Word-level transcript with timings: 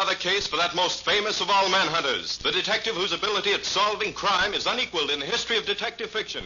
Another 0.00 0.16
case 0.16 0.46
for 0.46 0.56
that 0.56 0.74
most 0.74 1.04
famous 1.04 1.42
of 1.42 1.50
all 1.50 1.68
manhunters, 1.68 2.38
the 2.38 2.50
detective 2.50 2.96
whose 2.96 3.12
ability 3.12 3.52
at 3.52 3.66
solving 3.66 4.14
crime 4.14 4.54
is 4.54 4.66
unequaled 4.66 5.10
in 5.10 5.20
the 5.20 5.26
history 5.26 5.58
of 5.58 5.66
detective 5.66 6.08
fiction. 6.08 6.42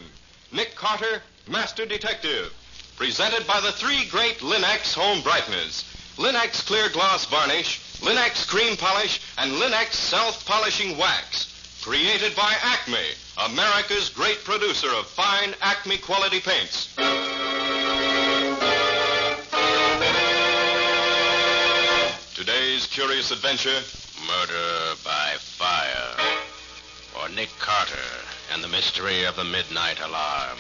Nick 0.51 0.75
Carter, 0.75 1.23
Master 1.47 1.87
Detective. 1.87 2.53
Presented 2.97 3.47
by 3.47 3.61
the 3.61 3.71
three 3.71 4.07
great 4.07 4.41
Linx 4.41 4.93
home 4.93 5.21
brighteners 5.21 5.85
Linx 6.17 6.67
clear 6.67 6.89
gloss 6.89 7.27
varnish, 7.27 7.79
Linx 8.01 8.45
cream 8.45 8.77
polish, 8.77 9.21
and 9.39 9.53
Linx 9.53 9.93
self 9.93 10.45
polishing 10.45 10.99
wax. 10.99 11.79
Created 11.81 12.35
by 12.35 12.57
Acme, 12.61 13.07
America's 13.47 14.09
great 14.09 14.43
producer 14.43 14.89
of 14.89 15.07
fine 15.07 15.55
Acme 15.63 15.99
quality 15.99 16.41
paints. 16.41 16.93
Today's 22.75 22.87
curious 22.89 23.31
adventure 23.31 23.81
Murder 24.27 24.97
by 25.05 25.37
Fire. 25.39 26.41
or 27.21 27.29
Nick 27.29 27.51
Carter 27.61 27.95
and 28.53 28.65
the 28.65 28.69
mystery 28.69 29.23
of 29.23 29.37
the 29.37 29.45
Midnight 29.45 30.01
Alarm. 30.01 30.59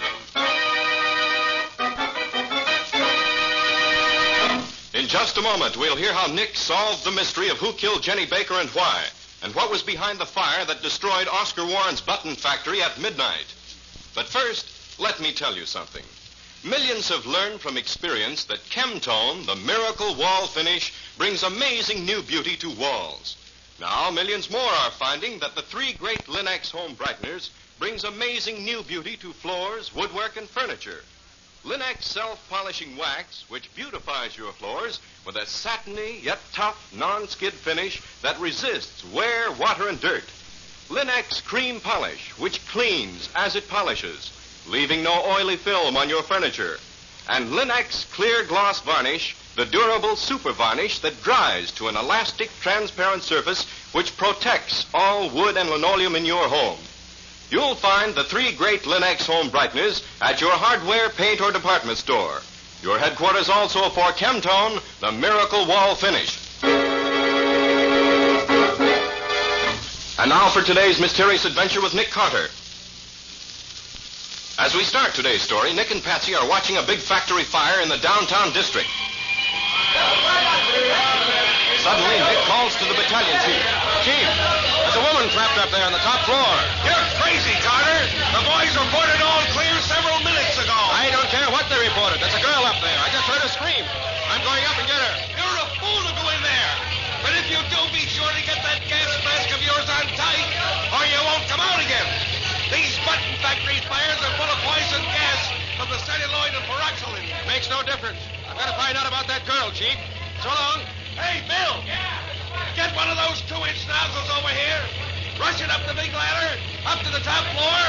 In 4.94 5.08
just 5.08 5.38
a 5.38 5.42
moment, 5.42 5.76
we'll 5.76 5.96
hear 5.96 6.14
how 6.14 6.32
Nick 6.32 6.54
solved 6.54 7.04
the 7.04 7.10
mystery 7.10 7.48
of 7.48 7.56
who 7.56 7.72
killed 7.72 8.04
Jenny 8.04 8.26
Baker 8.26 8.60
and 8.60 8.70
why, 8.70 9.06
and 9.42 9.52
what 9.52 9.68
was 9.68 9.82
behind 9.82 10.20
the 10.20 10.24
fire 10.24 10.64
that 10.66 10.82
destroyed 10.82 11.26
Oscar 11.26 11.66
Warren's 11.66 12.00
button 12.00 12.36
factory 12.36 12.80
at 12.80 13.00
midnight. 13.00 13.52
But 14.14 14.28
first, 14.28 15.00
let 15.00 15.18
me 15.18 15.32
tell 15.32 15.56
you 15.56 15.66
something. 15.66 16.04
Millions 16.62 17.10
have 17.10 17.26
learned 17.26 17.60
from 17.60 17.76
experience 17.76 18.44
that 18.44 18.70
Kem-Tone, 18.70 19.44
the 19.44 19.56
miracle 19.56 20.14
wall 20.14 20.46
finish, 20.46 20.94
brings 21.18 21.42
amazing 21.42 22.04
new 22.04 22.22
beauty 22.22 22.56
to 22.56 22.70
walls. 22.70 23.36
Now, 23.80 24.10
millions 24.10 24.50
more 24.50 24.60
are 24.60 24.90
finding 24.92 25.38
that 25.40 25.54
the 25.54 25.62
three 25.62 25.92
great 25.94 26.26
Linx 26.26 26.70
home 26.70 26.94
brighteners 26.96 27.50
brings 27.78 28.04
amazing 28.04 28.64
new 28.64 28.82
beauty 28.82 29.16
to 29.18 29.32
floors, 29.32 29.94
woodwork, 29.94 30.36
and 30.36 30.48
furniture. 30.48 31.02
Linx 31.64 32.02
self-polishing 32.02 32.96
wax, 32.96 33.44
which 33.48 33.74
beautifies 33.74 34.36
your 34.36 34.52
floors 34.52 35.00
with 35.26 35.36
a 35.36 35.46
satiny 35.46 36.20
yet 36.22 36.38
tough 36.52 36.92
non-skid 36.94 37.52
finish 37.52 38.02
that 38.22 38.38
resists 38.38 39.04
wear, 39.12 39.50
water, 39.52 39.88
and 39.88 40.00
dirt. 40.00 40.24
Linx 40.90 41.42
cream 41.44 41.80
polish, 41.80 42.30
which 42.38 42.64
cleans 42.68 43.28
as 43.34 43.56
it 43.56 43.68
polishes, 43.68 44.30
leaving 44.66 45.02
no 45.02 45.24
oily 45.24 45.56
film 45.56 45.96
on 45.96 46.08
your 46.08 46.22
furniture. 46.22 46.76
And 47.28 47.50
Linx 47.50 48.10
clear 48.12 48.44
gloss 48.44 48.80
varnish, 48.80 49.34
the 49.56 49.64
durable 49.64 50.16
super 50.16 50.52
varnish 50.52 50.98
that 50.98 51.22
dries 51.22 51.70
to 51.72 51.88
an 51.88 51.96
elastic 51.96 52.50
transparent 52.60 53.22
surface 53.22 53.66
which 53.92 54.16
protects 54.16 54.86
all 54.92 55.30
wood 55.30 55.56
and 55.56 55.70
linoleum 55.70 56.16
in 56.16 56.26
your 56.26 56.48
home. 56.48 56.78
You'll 57.50 57.76
find 57.76 58.14
the 58.14 58.24
three 58.24 58.52
great 58.52 58.82
Linx 58.82 59.26
home 59.26 59.48
brighteners 59.48 60.02
at 60.20 60.40
your 60.40 60.50
hardware, 60.50 61.08
paint, 61.10 61.40
or 61.40 61.52
department 61.52 61.98
store. 61.98 62.40
Your 62.82 62.98
headquarters 62.98 63.48
also 63.48 63.88
for 63.90 64.12
Kem-Tone, 64.12 64.80
the 65.00 65.12
miracle 65.12 65.66
wall 65.66 65.94
finish. 65.94 66.38
And 70.18 70.30
now 70.30 70.48
for 70.50 70.62
today's 70.62 71.00
mysterious 71.00 71.44
adventure 71.44 71.80
with 71.80 71.94
Nick 71.94 72.10
Carter. 72.10 72.48
As 74.54 74.70
we 74.70 74.86
start 74.86 75.18
today's 75.18 75.42
story, 75.42 75.74
Nick 75.74 75.90
and 75.90 75.98
Patsy 75.98 76.30
are 76.38 76.46
watching 76.46 76.78
a 76.78 76.82
big 76.86 77.02
factory 77.02 77.42
fire 77.42 77.82
in 77.82 77.88
the 77.90 77.98
downtown 77.98 78.54
district. 78.54 78.86
Suddenly, 81.82 82.18
Nick 82.22 82.38
calls 82.46 82.70
to 82.78 82.86
the 82.86 82.94
battalion 82.94 83.34
chief. 83.42 83.58
Chief, 84.06 84.22
there's 84.22 84.94
a 84.94 85.02
woman 85.10 85.26
trapped 85.34 85.58
up 85.58 85.74
there 85.74 85.82
on 85.82 85.90
the 85.90 85.98
top 86.06 86.22
floor. 86.22 86.54
You're 86.86 87.06
crazy, 87.18 87.50
Carter. 87.66 87.98
The 88.30 88.46
boys 88.46 88.70
reported 88.78 89.18
all 89.26 89.42
factory 103.54 103.78
fires 103.86 104.18
are 104.18 104.34
full 104.34 104.50
of 104.50 104.58
poison 104.66 105.02
gas 105.14 105.54
from 105.78 105.86
the 105.86 105.98
celluloid 106.02 106.50
and 106.58 106.64
pyroxylin. 106.66 107.22
Makes 107.46 107.70
no 107.70 107.82
difference. 107.86 108.18
I've 108.50 108.58
got 108.58 108.66
to 108.66 108.74
find 108.74 108.98
out 108.98 109.06
about 109.06 109.30
that 109.30 109.46
girl, 109.46 109.70
Chief. 109.70 109.94
So 110.42 110.50
long. 110.50 110.82
Hey, 111.14 111.38
Bill. 111.46 111.78
Yeah? 111.86 112.18
Get 112.74 112.90
one 112.98 113.06
of 113.06 113.14
those 113.14 113.46
two-inch 113.46 113.86
nozzles 113.86 114.26
over 114.34 114.50
here. 114.50 114.82
Rush 115.38 115.62
it 115.62 115.70
up 115.70 115.86
the 115.86 115.94
big 115.94 116.10
ladder, 116.10 116.58
up 116.86 116.98
to 117.06 117.10
the 117.14 117.22
top 117.22 117.46
floor. 117.54 117.82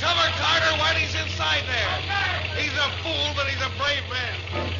Cover 0.00 0.28
Carter 0.40 0.72
while 0.80 0.96
he's 0.96 1.12
inside 1.12 1.68
there. 1.68 1.92
He's 2.56 2.72
a 2.72 2.88
fool, 3.04 3.28
but 3.36 3.44
he's 3.44 3.60
a 3.60 3.68
brave 3.76 4.04
man. 4.08 4.73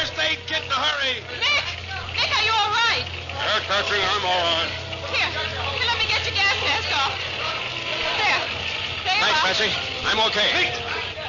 First 0.00 0.16
aid 0.16 0.40
kit 0.48 0.64
in 0.64 0.72
a 0.72 0.80
hurry. 0.80 1.20
Nick! 1.36 1.66
Nick, 2.16 2.32
are 2.32 2.44
you 2.48 2.54
all 2.56 2.72
right? 2.72 3.04
Yeah, 3.36 3.60
Patsy, 3.68 4.00
I'm 4.00 4.24
all 4.24 4.42
right. 4.48 4.72
Here, 5.12 5.28
here, 5.28 5.84
let 5.92 6.00
me 6.00 6.08
get 6.08 6.24
your 6.24 6.32
gas 6.32 6.56
mask 6.64 6.88
off. 6.96 7.12
There. 8.16 8.40
There 9.04 9.12
you 9.12 9.20
Thanks, 9.20 9.36
are. 9.36 9.52
Patsy. 9.52 9.68
I'm 10.08 10.20
okay. 10.32 10.48
Nick, 10.56 10.72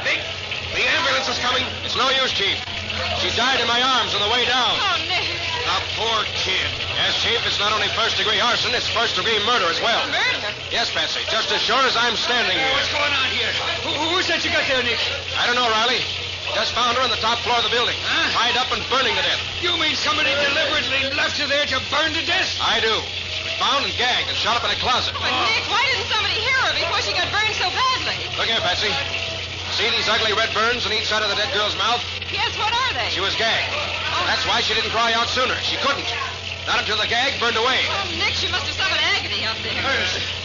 Nick, 0.08 0.24
the 0.72 0.88
ambulance 0.88 1.28
is 1.28 1.36
coming. 1.44 1.68
It's 1.84 2.00
no 2.00 2.08
use, 2.16 2.32
Chief. 2.32 2.56
She 3.20 3.28
died 3.36 3.60
in 3.60 3.68
my 3.68 3.84
arms 3.84 4.16
on 4.16 4.24
the 4.24 4.32
way 4.32 4.48
down. 4.48 4.80
Oh, 4.80 5.04
Nick. 5.04 5.28
The 5.68 5.78
poor 6.00 6.24
kid. 6.32 6.72
Yes, 6.96 7.20
Chief, 7.20 7.44
it's 7.44 7.60
not 7.60 7.76
only 7.76 7.92
first 7.92 8.16
degree 8.16 8.40
arson, 8.40 8.72
it's 8.72 8.88
first 8.88 9.20
degree 9.20 9.36
murder 9.44 9.68
as 9.68 9.84
well. 9.84 10.00
Murder. 10.08 10.48
Yes, 10.72 10.88
Patsy, 10.96 11.28
just 11.28 11.52
as 11.52 11.60
sure 11.60 11.84
as 11.84 12.00
I'm 12.00 12.16
standing 12.16 12.56
here. 12.56 12.72
What's 12.72 12.88
going 12.96 13.12
on 13.20 13.28
here? 13.36 13.52
Who, 13.84 14.16
who's 14.16 14.32
that 14.32 14.48
you 14.48 14.52
got 14.56 14.64
there, 14.72 14.80
Nick? 14.80 15.04
I 15.36 15.44
don't 15.44 15.60
know, 15.60 15.68
Riley. 15.68 16.21
Just 16.54 16.76
found 16.76 16.98
her 17.00 17.04
on 17.04 17.10
the 17.10 17.22
top 17.24 17.40
floor 17.42 17.58
of 17.58 17.66
the 17.66 17.74
building. 17.74 17.96
Huh? 18.04 18.28
Tied 18.36 18.58
up 18.60 18.70
and 18.76 18.84
burning 18.92 19.16
to 19.16 19.24
death. 19.24 19.40
You 19.64 19.72
mean 19.80 19.96
somebody 19.96 20.30
deliberately 20.36 21.08
left 21.16 21.40
her 21.40 21.48
there 21.48 21.66
to 21.72 21.80
burn 21.88 22.12
to 22.12 22.24
death? 22.28 22.60
I 22.60 22.84
do. 22.84 22.92
She 23.32 23.42
was 23.48 23.56
bound 23.58 23.88
and 23.88 23.96
gagged 23.96 24.28
and 24.28 24.36
shot 24.36 24.60
up 24.60 24.64
in 24.68 24.72
a 24.72 24.80
closet. 24.84 25.16
But, 25.16 25.32
Nick, 25.48 25.64
why 25.72 25.82
didn't 25.90 26.12
somebody 26.12 26.38
hear 26.38 26.60
her 26.68 26.74
before 26.76 27.00
she 27.02 27.16
got 27.16 27.32
burned 27.32 27.56
so 27.56 27.72
badly? 27.72 28.20
Look 28.36 28.52
here, 28.52 28.60
Patsy. 28.60 28.92
See 29.80 29.88
these 29.96 30.12
ugly 30.12 30.36
red 30.36 30.52
burns 30.52 30.84
on 30.84 30.92
each 30.92 31.08
side 31.08 31.24
of 31.24 31.32
the 31.32 31.40
dead 31.40 31.50
girl's 31.56 31.80
mouth? 31.80 32.04
Yes, 32.28 32.52
what 32.60 32.76
are 32.76 32.94
they? 33.00 33.08
She 33.10 33.24
was 33.24 33.34
gagged. 33.40 33.72
Oh. 33.72 34.28
That's 34.28 34.44
why 34.44 34.60
she 34.60 34.76
didn't 34.76 34.92
cry 34.92 35.16
out 35.16 35.32
sooner. 35.32 35.56
She 35.64 35.80
couldn't. 35.80 36.08
Not 36.68 36.84
until 36.84 37.00
the 37.00 37.08
gag 37.08 37.40
burned 37.40 37.56
away. 37.58 37.80
Oh, 37.88 38.12
Nick, 38.20 38.36
she 38.36 38.52
must 38.52 38.68
have 38.68 38.76
suffered 38.76 39.02
agony 39.16 39.48
up 39.48 39.58
there. 39.64 39.80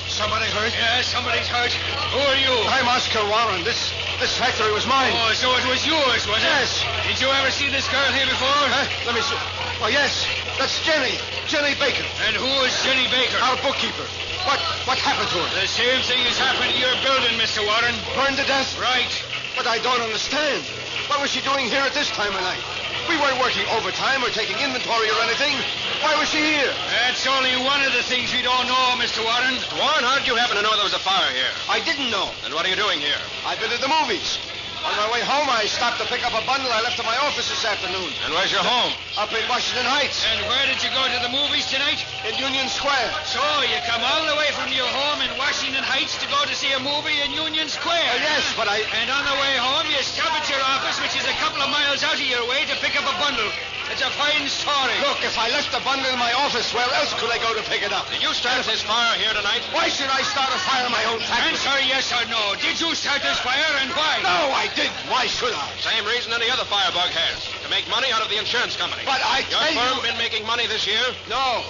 Somebody 0.07 0.47
hurt? 0.55 0.73
Yeah, 0.73 1.03
somebody's 1.03 1.51
hurt. 1.51 1.75
Who 2.15 2.23
are 2.23 2.39
you? 2.39 2.55
I'm 2.71 2.87
Oscar 2.89 3.21
Warren. 3.27 3.67
This 3.67 3.93
this 4.19 4.37
factory 4.39 4.73
was 4.73 4.87
mine. 4.87 5.13
Oh, 5.13 5.33
so 5.37 5.53
it 5.57 5.67
was 5.69 5.85
yours, 5.85 6.25
was 6.27 6.41
it? 6.41 6.49
Yes. 6.49 6.85
Did 7.05 7.21
you 7.21 7.29
ever 7.29 7.51
see 7.51 7.69
this 7.69 7.89
girl 7.89 8.09
here 8.17 8.27
before? 8.27 8.49
Huh? 8.49 8.89
Let 9.05 9.15
me 9.15 9.21
see. 9.21 9.37
Oh, 9.85 9.89
yes. 9.93 10.25
That's 10.57 10.81
Jenny. 10.85 11.21
Jenny 11.45 11.77
Baker. 11.77 12.05
And 12.25 12.35
who 12.37 12.49
is 12.65 12.73
Jenny 12.81 13.05
Baker? 13.13 13.37
Our 13.45 13.61
bookkeeper. 13.61 14.05
What 14.49 14.63
what 14.87 14.99
happened 15.03 15.29
to 15.35 15.39
her? 15.43 15.49
The 15.61 15.67
same 15.67 16.01
thing 16.07 16.23
has 16.25 16.39
happened 16.39 16.71
to 16.73 16.79
your 16.79 16.95
building, 17.03 17.35
Mr. 17.37 17.61
Warren. 17.67 17.95
Burned 18.15 18.39
to 18.39 18.47
death? 18.47 18.79
Right. 18.79 19.11
But 19.59 19.67
I 19.67 19.79
don't 19.83 20.01
understand. 20.01 20.63
What 21.11 21.21
was 21.21 21.31
she 21.31 21.43
doing 21.43 21.67
here 21.67 21.83
at 21.83 21.93
this 21.93 22.09
time 22.15 22.33
of 22.33 22.41
night? 22.41 22.76
We 23.09 23.17
weren't 23.23 23.39
working 23.39 23.65
overtime 23.71 24.25
or 24.25 24.31
taking 24.31 24.59
inventory 24.59 25.09
or 25.11 25.19
anything. 25.23 25.55
Why 26.03 26.19
was 26.19 26.29
she 26.29 26.43
here? 26.43 26.73
That's 26.91 27.27
only 27.27 27.55
one 27.63 27.81
of 27.83 27.93
the 27.93 28.03
things 28.03 28.33
we 28.35 28.43
don't 28.43 28.67
know, 28.67 28.99
Mr. 28.99 29.23
Warren. 29.23 29.55
Warren, 29.79 30.03
how 30.03 30.19
did 30.19 30.27
you 30.27 30.35
happen 30.35 30.57
to 30.57 30.63
know 30.63 30.75
there 30.75 30.85
was 30.85 30.95
a 30.95 30.99
fire 30.99 31.31
here? 31.33 31.55
I 31.71 31.79
didn't 31.81 32.11
know. 32.11 32.31
And 32.45 32.53
what 32.53 32.67
are 32.67 32.69
you 32.69 32.77
doing 32.77 32.99
here? 32.99 33.19
I've 33.45 33.61
been 33.61 33.71
to 33.71 33.79
the 33.79 33.89
movies. 33.89 34.39
On 34.85 34.95
my 34.97 35.09
way 35.13 35.23
home, 35.25 35.49
I 35.49 35.65
stopped 35.67 35.99
to 36.01 36.07
pick 36.07 36.21
up 36.27 36.37
a 36.37 36.45
bundle 36.45 36.69
I 36.71 36.81
left 36.85 37.01
at 37.01 37.07
my 37.09 37.17
office 37.25 37.49
this 37.49 37.65
afternoon. 37.65 38.13
And 38.25 38.35
where's 38.37 38.53
your 38.53 38.63
home? 38.63 38.93
Up 39.17 39.33
in 39.33 39.41
Washington 39.49 39.89
Heights, 39.89 40.21
And 40.29 40.45
where 40.47 40.65
did 40.69 40.83
you 40.85 40.91
go 40.93 41.03
to 41.09 41.19
the 41.25 41.33
movies 41.33 41.67
tonight? 41.73 42.05
in 42.29 42.35
Union 42.37 42.67
Square. 42.69 43.11
So 43.25 43.41
you 43.65 43.79
come 43.87 44.03
all 44.03 44.27
the 44.27 44.35
way 44.37 44.51
from 44.59 44.69
your 44.75 44.87
home 44.91 45.23
in 45.23 45.31
Washington 45.39 45.83
Heights 45.87 46.19
to 46.19 46.27
go 46.29 46.43
to 46.45 46.55
see 46.55 46.71
a 46.75 46.81
movie 46.83 47.17
in 47.23 47.33
Union 47.33 47.71
Square. 47.71 48.03
Uh, 48.13 48.19
yes, 48.19 48.45
but 48.59 48.67
I... 48.69 48.83
And 48.99 49.09
on 49.09 49.25
the 49.25 49.37
way 49.39 49.55
home, 49.57 49.87
you 49.89 49.99
stop 50.03 50.35
at 50.35 50.47
your 50.51 50.61
office, 50.61 50.99
which 51.01 51.15
is 51.15 51.25
a 51.25 51.37
couple 51.39 51.63
of 51.63 51.71
miles 51.71 52.03
out 52.03 52.19
of 52.19 52.27
your 52.27 52.43
way, 52.51 52.67
to 52.67 52.75
pick 52.83 52.99
up 52.99 53.07
a 53.07 53.17
bundle. 53.23 53.47
It's 53.87 54.03
a 54.03 54.11
fine 54.19 54.51
story. 54.51 54.99
Look, 55.07 55.23
if 55.23 55.39
I 55.39 55.47
left 55.55 55.71
the 55.71 55.79
bundle 55.87 56.11
in 56.11 56.19
my 56.19 56.35
office, 56.43 56.75
where 56.75 56.91
else 56.99 57.15
could 57.23 57.31
I 57.31 57.39
go 57.39 57.55
to 57.55 57.63
pick 57.71 57.87
it 57.87 57.95
up? 57.95 58.11
Did 58.11 58.19
you 58.19 58.35
start 58.35 58.67
this 58.67 58.83
fire 58.83 59.15
here 59.15 59.31
tonight? 59.31 59.63
Why 59.71 59.87
should 59.87 60.11
I 60.11 60.27
start 60.27 60.51
a 60.51 60.59
fire 60.67 60.85
in 60.85 60.91
my 60.91 61.07
own 61.07 61.23
factory? 61.23 61.55
Answer 61.55 61.79
yes 61.87 62.11
or 62.11 62.27
no. 62.27 62.59
Did 62.59 62.83
you 62.83 62.91
start 62.99 63.23
this 63.23 63.39
fire 63.47 63.73
and 63.79 63.91
why? 63.95 64.27
No, 64.27 64.51
I 64.51 64.67
didn't. 64.75 64.99
Why 65.07 65.31
should 65.31 65.55
I? 65.55 65.71
Same 65.79 66.03
reason 66.03 66.35
any 66.35 66.51
other 66.51 66.67
firebug 66.67 67.15
has. 67.15 67.47
To 67.63 67.69
make 67.71 67.87
money 67.87 68.11
out 68.11 68.27
of 68.27 68.29
the 68.29 68.43
insurance 68.43 68.75
company. 68.75 69.07
But 69.07 69.23
I 69.23 69.47
Your 69.47 69.63
tell 69.63 69.79
firm 69.79 69.95
you... 70.03 70.11
been 70.11 70.19
making 70.19 70.43
money 70.51 70.67
this 70.67 70.83
year? 70.83 71.03
No, 71.31 71.63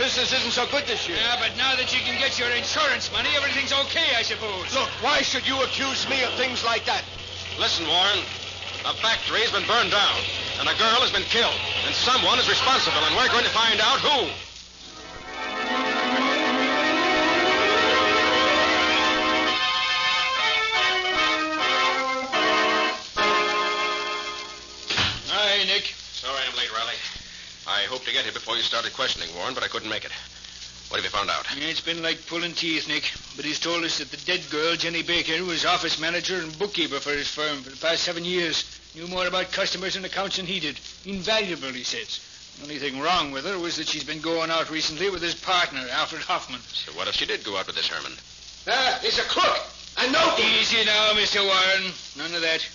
business 0.00 0.32
isn't 0.32 0.56
so 0.56 0.64
good 0.72 0.88
this 0.88 1.04
year. 1.04 1.20
Yeah, 1.20 1.36
but 1.36 1.52
now 1.60 1.76
that 1.76 1.92
you 1.92 2.00
can 2.00 2.16
get 2.16 2.40
your 2.40 2.48
insurance 2.56 3.12
money, 3.12 3.28
everything's 3.36 3.76
okay, 3.86 4.16
I 4.16 4.24
suppose. 4.24 4.72
Look, 4.72 4.88
why 5.04 5.20
should 5.20 5.44
you 5.44 5.60
accuse 5.62 6.08
me 6.08 6.24
of 6.24 6.32
things 6.40 6.64
like 6.64 6.88
that? 6.88 7.04
Listen, 7.60 7.84
Warren. 7.84 8.24
A 8.86 8.94
factory 9.02 9.42
has 9.42 9.50
been 9.50 9.66
burned 9.66 9.90
down, 9.90 10.16
and 10.58 10.68
a 10.68 10.74
girl 10.74 11.00
has 11.00 11.12
been 11.12 11.22
killed, 11.22 11.54
and 11.86 11.94
someone 11.94 12.38
is 12.38 12.48
responsible, 12.48 12.98
and 12.98 13.14
we're 13.16 13.28
going 13.30 13.44
to 13.44 13.50
find 13.54 13.80
out 13.80 14.00
who. 14.00 14.26
Hi, 25.30 25.64
Nick. 25.64 25.84
Sorry 26.12 26.38
I'm 26.48 26.56
late, 26.56 26.72
Riley. 26.72 26.94
I 27.66 27.82
hoped 27.88 28.06
to 28.06 28.12
get 28.12 28.24
here 28.24 28.32
before 28.32 28.56
you 28.56 28.62
started 28.62 28.92
questioning, 28.94 29.28
Warren, 29.36 29.54
but 29.54 29.62
I 29.62 29.68
couldn't 29.68 29.88
make 29.88 30.04
it. 30.04 30.12
What 30.88 30.96
have 30.96 31.04
you 31.04 31.10
found 31.10 31.30
out? 31.30 31.44
Yeah, 31.56 31.68
It's 31.68 31.80
been 31.82 32.02
like 32.02 32.26
pulling 32.26 32.54
teeth, 32.54 32.88
Nick. 32.88 33.12
But 33.36 33.44
he's 33.44 33.60
told 33.60 33.84
us 33.84 33.98
that 33.98 34.10
the 34.10 34.16
dead 34.24 34.42
girl, 34.50 34.74
Jenny 34.74 35.02
Baker, 35.02 35.44
was 35.44 35.66
office 35.66 36.00
manager 36.00 36.36
and 36.36 36.58
bookkeeper 36.58 36.98
for 36.98 37.10
his 37.10 37.28
firm 37.28 37.62
for 37.62 37.70
the 37.70 37.76
past 37.76 38.02
seven 38.04 38.24
years. 38.24 38.77
Knew 38.94 39.06
more 39.06 39.26
about 39.26 39.52
customers 39.52 39.96
and 39.96 40.04
accounts 40.04 40.36
than 40.36 40.46
he 40.46 40.60
did. 40.60 40.78
Invaluable, 41.04 41.68
he 41.68 41.84
says. 41.84 42.20
The 42.56 42.64
only 42.64 42.78
thing 42.78 42.98
wrong 43.00 43.30
with 43.30 43.44
her 43.44 43.58
was 43.58 43.76
that 43.76 43.88
she's 43.88 44.04
been 44.04 44.20
going 44.20 44.50
out 44.50 44.70
recently 44.70 45.10
with 45.10 45.22
his 45.22 45.34
partner, 45.34 45.86
Alfred 45.90 46.22
Herman. 46.22 46.60
So 46.72 46.92
what 46.92 47.06
if 47.06 47.14
she 47.14 47.26
did 47.26 47.44
go 47.44 47.56
out 47.56 47.66
with 47.66 47.76
this 47.76 47.86
Herman? 47.86 48.12
Ah, 48.66 48.98
he's 49.00 49.18
a 49.18 49.22
crook. 49.22 49.58
I 49.96 50.08
know. 50.10 50.36
Easy 50.38 50.84
now, 50.84 51.12
Mr. 51.14 51.44
Warren. 51.44 51.92
None 52.16 52.34
of 52.34 52.42
that. 52.42 52.66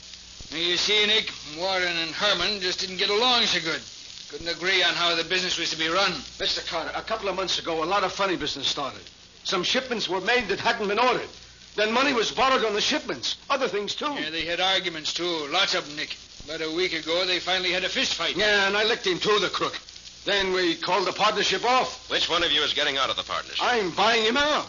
Now, 0.51 0.57
you 0.57 0.77
see, 0.77 1.05
Nick, 1.07 1.31
Warren 1.57 1.97
and 1.97 2.11
Herman 2.11 2.61
just 2.61 2.79
didn't 2.79 2.97
get 2.97 3.09
along 3.09 3.43
so 3.43 3.59
good. 3.59 3.81
Couldn't 4.29 4.55
agree 4.55 4.83
on 4.83 4.93
how 4.93 5.15
the 5.15 5.23
business 5.23 5.57
was 5.57 5.69
to 5.71 5.77
be 5.77 5.87
run. 5.87 6.11
Mr. 6.39 6.65
Carter, 6.67 6.91
a 6.95 7.01
couple 7.01 7.29
of 7.29 7.35
months 7.35 7.59
ago, 7.59 7.83
a 7.83 7.85
lot 7.85 8.03
of 8.03 8.11
funny 8.11 8.35
business 8.35 8.67
started. 8.67 9.01
Some 9.43 9.63
shipments 9.63 10.07
were 10.07 10.21
made 10.21 10.47
that 10.47 10.59
hadn't 10.59 10.87
been 10.87 10.99
ordered. 10.99 11.29
Then 11.75 11.91
money 11.91 12.13
was 12.13 12.31
borrowed 12.31 12.63
on 12.65 12.73
the 12.73 12.81
shipments. 12.81 13.37
Other 13.49 13.67
things, 13.67 13.95
too. 13.95 14.13
Yeah, 14.13 14.29
they 14.29 14.45
had 14.45 14.59
arguments, 14.59 15.13
too. 15.13 15.47
Lots 15.49 15.73
of 15.73 15.87
them, 15.87 15.95
Nick. 15.95 16.15
About 16.45 16.61
a 16.61 16.75
week 16.75 16.93
ago, 16.93 17.25
they 17.25 17.39
finally 17.39 17.71
had 17.71 17.83
a 17.83 17.89
fist 17.89 18.15
fight. 18.15 18.35
Yeah, 18.35 18.67
and 18.67 18.77
I 18.77 18.83
licked 18.83 19.07
him, 19.07 19.19
too, 19.19 19.39
the 19.39 19.49
crook. 19.49 19.79
Then 20.25 20.53
we 20.53 20.75
called 20.75 21.07
the 21.07 21.13
partnership 21.13 21.65
off. 21.65 22.09
Which 22.09 22.29
one 22.29 22.43
of 22.43 22.51
you 22.51 22.61
is 22.61 22.73
getting 22.73 22.97
out 22.97 23.09
of 23.09 23.15
the 23.15 23.23
partnership? 23.23 23.59
I'm 23.61 23.91
buying 23.91 24.23
him 24.23 24.37
out. 24.37 24.67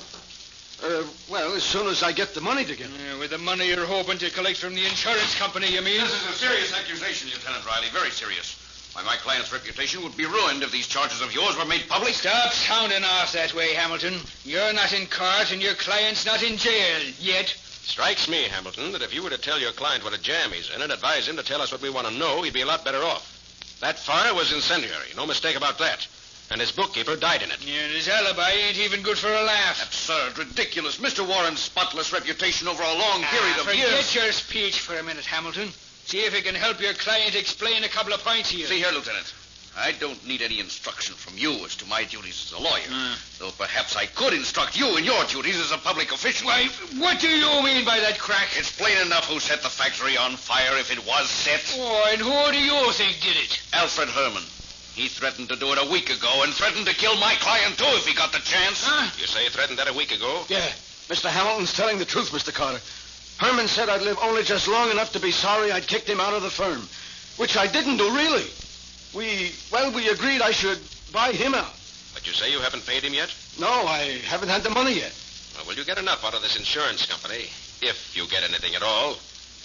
Uh, 0.83 1.05
well, 1.31 1.55
as 1.55 1.63
soon 1.63 1.87
as 1.87 2.03
I 2.03 2.13
get 2.13 2.35
the 2.35 2.41
money 2.41 2.65
together. 2.65 2.93
Yeah, 3.07 3.19
with 3.19 3.31
the 3.31 3.39
money 3.39 3.69
you're 3.69 3.87
hoping 3.87 4.19
to 4.19 4.31
collect 4.31 4.59
from 4.59 4.75
the 4.75 4.85
insurance 4.85 5.39
company, 5.39 5.69
you 5.69 5.83
mean? 5.83 6.01
This 6.01 6.13
is 6.13 6.29
a 6.29 6.33
serious 6.33 6.75
accusation, 6.75 7.31
Lieutenant 7.31 7.65
Riley. 7.67 7.89
Very 7.93 8.11
serious. 8.11 8.57
Why, 8.95 9.03
my 9.03 9.17
client's 9.17 9.53
reputation 9.53 10.03
would 10.05 10.17
be 10.17 10.25
ruined 10.25 10.63
if 10.63 10.71
these 10.71 10.87
charges 10.87 11.21
of 11.21 11.35
yours 11.35 11.57
were 11.59 11.65
made 11.65 11.89
public. 11.89 12.15
Stop 12.15 12.53
sounding 12.53 13.03
off 13.03 13.33
that 13.33 13.53
way, 13.53 13.75
Hamilton. 13.75 14.15
You're 14.45 14.73
not 14.73 14.93
in 14.93 15.07
court 15.09 15.51
and 15.53 15.61
your 15.61 15.75
client's 15.75 16.25
not 16.25 16.43
in 16.45 16.57
jail 16.57 17.01
yet. 17.19 17.49
Strikes 17.49 18.29
me, 18.29 18.45
Hamilton, 18.45 18.93
that 18.93 19.03
if 19.03 19.13
you 19.13 19.23
were 19.23 19.31
to 19.31 19.39
tell 19.39 19.59
your 19.61 19.73
client 19.73 20.05
what 20.05 20.15
a 20.17 20.23
jam 20.23 20.53
he's 20.53 20.71
in 20.71 20.81
and 20.81 20.93
advise 20.93 21.27
him 21.29 21.37
to 21.37 21.43
tell 21.43 21.61
us 21.61 21.73
what 21.73 21.83
we 21.83 21.91
want 21.91 22.07
to 22.07 22.15
know, 22.15 22.41
he'd 22.43 22.55
be 22.55 22.63
a 22.63 22.67
lot 22.67 22.85
better 22.85 23.03
off. 23.03 23.31
That 23.81 23.99
fire 23.99 24.33
was 24.33 24.53
incendiary, 24.53 25.09
no 25.17 25.27
mistake 25.27 25.57
about 25.57 25.79
that. 25.79 26.07
And 26.51 26.61
his 26.61 26.71
bookkeeper 26.73 27.17
died 27.17 27.43
in 27.43 27.51
it. 27.51 27.59
Yeah, 27.67 27.81
and 27.85 27.93
his 27.93 28.07
alibi 28.09 28.51
ain't 28.53 28.79
even 28.79 29.03
good 29.03 29.19
for 29.19 29.29
a 29.33 29.43
laugh. 29.43 29.83
Absurd, 29.83 30.39
ridiculous. 30.39 30.99
Mr. 30.99 31.27
Warren's 31.27 31.61
spotless 31.61 32.13
reputation 32.13 32.69
over 32.69 32.83
a 32.83 32.93
long 32.95 33.23
period 33.25 33.55
Ah, 33.57 33.61
of 33.61 33.67
forget 33.67 33.91
years. 33.91 34.15
your 34.15 34.31
speech 34.31 34.79
for 34.81 34.97
a 34.99 35.03
minute, 35.03 35.25
Hamilton. 35.25 35.73
See 36.07 36.21
if 36.21 36.35
it 36.35 36.45
can 36.45 36.55
help 36.55 36.81
your 36.81 36.93
client 36.95 37.35
explain 37.35 37.83
a 37.83 37.89
couple 37.89 38.13
of 38.13 38.23
points 38.23 38.51
here. 38.51 38.67
See 38.67 38.79
here, 38.79 38.93
Lieutenant. 38.93 39.33
I 39.77 39.91
don't 39.93 40.25
need 40.27 40.43
any 40.43 40.61
instruction 40.61 41.15
from 41.17 41.37
you 41.37 41.51
as 41.65 41.75
to 41.77 41.87
my 41.87 42.05
duties 42.05 42.47
as 42.47 42.53
a 42.53 42.63
lawyer. 42.63 42.87
Hmm. 42.87 43.15
Though 43.39 43.51
perhaps 43.51 43.97
I 43.97 44.07
could 44.07 44.33
instruct 44.33 44.79
you 44.79 44.97
in 44.97 45.05
your 45.05 45.25
duties 45.25 45.59
as 45.59 45.73
a 45.73 45.79
public 45.79 46.13
official. 46.13 46.47
Why, 46.47 46.69
what 46.99 47.19
do 47.19 47.29
you 47.29 47.51
mean 47.65 47.85
by 47.85 47.99
that 47.99 48.19
crack? 48.19 48.49
It's 48.57 48.71
plain 48.71 48.97
enough 48.99 49.27
who 49.27 49.41
set 49.41 49.63
the 49.63 49.69
factory 49.69 50.17
on 50.17 50.37
fire 50.37 50.79
if 50.79 50.93
it 50.93 51.05
was 51.05 51.29
set. 51.29 51.75
Oh, 51.77 52.11
and 52.13 52.21
who 52.21 52.53
do 52.53 52.61
you 52.61 52.93
think 52.93 53.21
did 53.21 53.37
it? 53.37 53.61
Alfred 53.73 54.11
Herman. 54.11 54.45
He 54.95 55.09
threatened 55.09 55.49
to 55.49 55.57
do 55.57 55.73
it 55.73 55.79
a 55.83 55.91
week 55.91 56.09
ago 56.09 56.43
and 56.45 56.55
threatened 56.55 56.87
to 56.87 56.95
kill 56.95 57.19
my 57.19 57.35
client, 57.41 57.77
too, 57.77 57.91
if 57.99 58.07
he 58.07 58.15
got 58.15 58.31
the 58.31 58.39
chance. 58.39 58.85
Huh? 58.85 59.11
You 59.19 59.27
say 59.27 59.43
he 59.43 59.51
threatened 59.51 59.81
that 59.81 59.91
a 59.91 59.93
week 59.93 60.13
ago? 60.13 60.45
Yeah, 60.49 60.71
Mr. 61.11 61.29
Hamilton's 61.29 61.73
telling 61.73 61.99
the 61.99 62.05
truth, 62.05 62.31
Mr. 62.31 62.55
Carter. 62.55 62.79
Herman 63.45 63.69
said 63.69 63.91
I'd 63.91 64.01
live 64.01 64.17
only 64.23 64.43
just 64.43 64.69
long 64.69 64.91
enough 64.91 65.13
to 65.13 65.21
be 65.21 65.31
sorry 65.31 65.71
I'd 65.71 65.87
kicked 65.87 66.09
him 66.09 66.19
out 66.19 66.33
of 66.33 66.43
the 66.43 66.49
firm, 66.49 66.89
which 67.37 67.59
I 67.59 67.67
didn't 67.67 67.99
do, 67.99 68.09
really. 68.09 68.47
We, 69.13 69.53
well, 69.71 69.93
we 69.93 70.09
agreed 70.09 70.41
I 70.41 70.51
should 70.51 70.79
buy 71.13 71.33
him 71.33 71.55
out. 71.55 71.75
But 72.15 72.27
you 72.27 72.33
say 72.33 72.51
you 72.51 72.61
haven't 72.61 72.87
paid 72.87 73.03
him 73.03 73.13
yet? 73.13 73.29
No, 73.61 73.69
I 73.69 74.19
haven't 74.25 74.49
had 74.49 74.63
the 74.63 74.71
money 74.71 74.95
yet. 74.95 75.13
Well, 75.55 75.67
will 75.67 75.75
you 75.75 75.85
get 75.85 75.99
enough 75.99 76.25
out 76.25 76.33
of 76.33 76.41
this 76.41 76.57
insurance 76.57 77.05
company, 77.05 77.45
if 77.83 78.17
you 78.17 78.27
get 78.29 78.45
anything 78.45 78.77
at 78.77 78.83
all, 78.83 79.19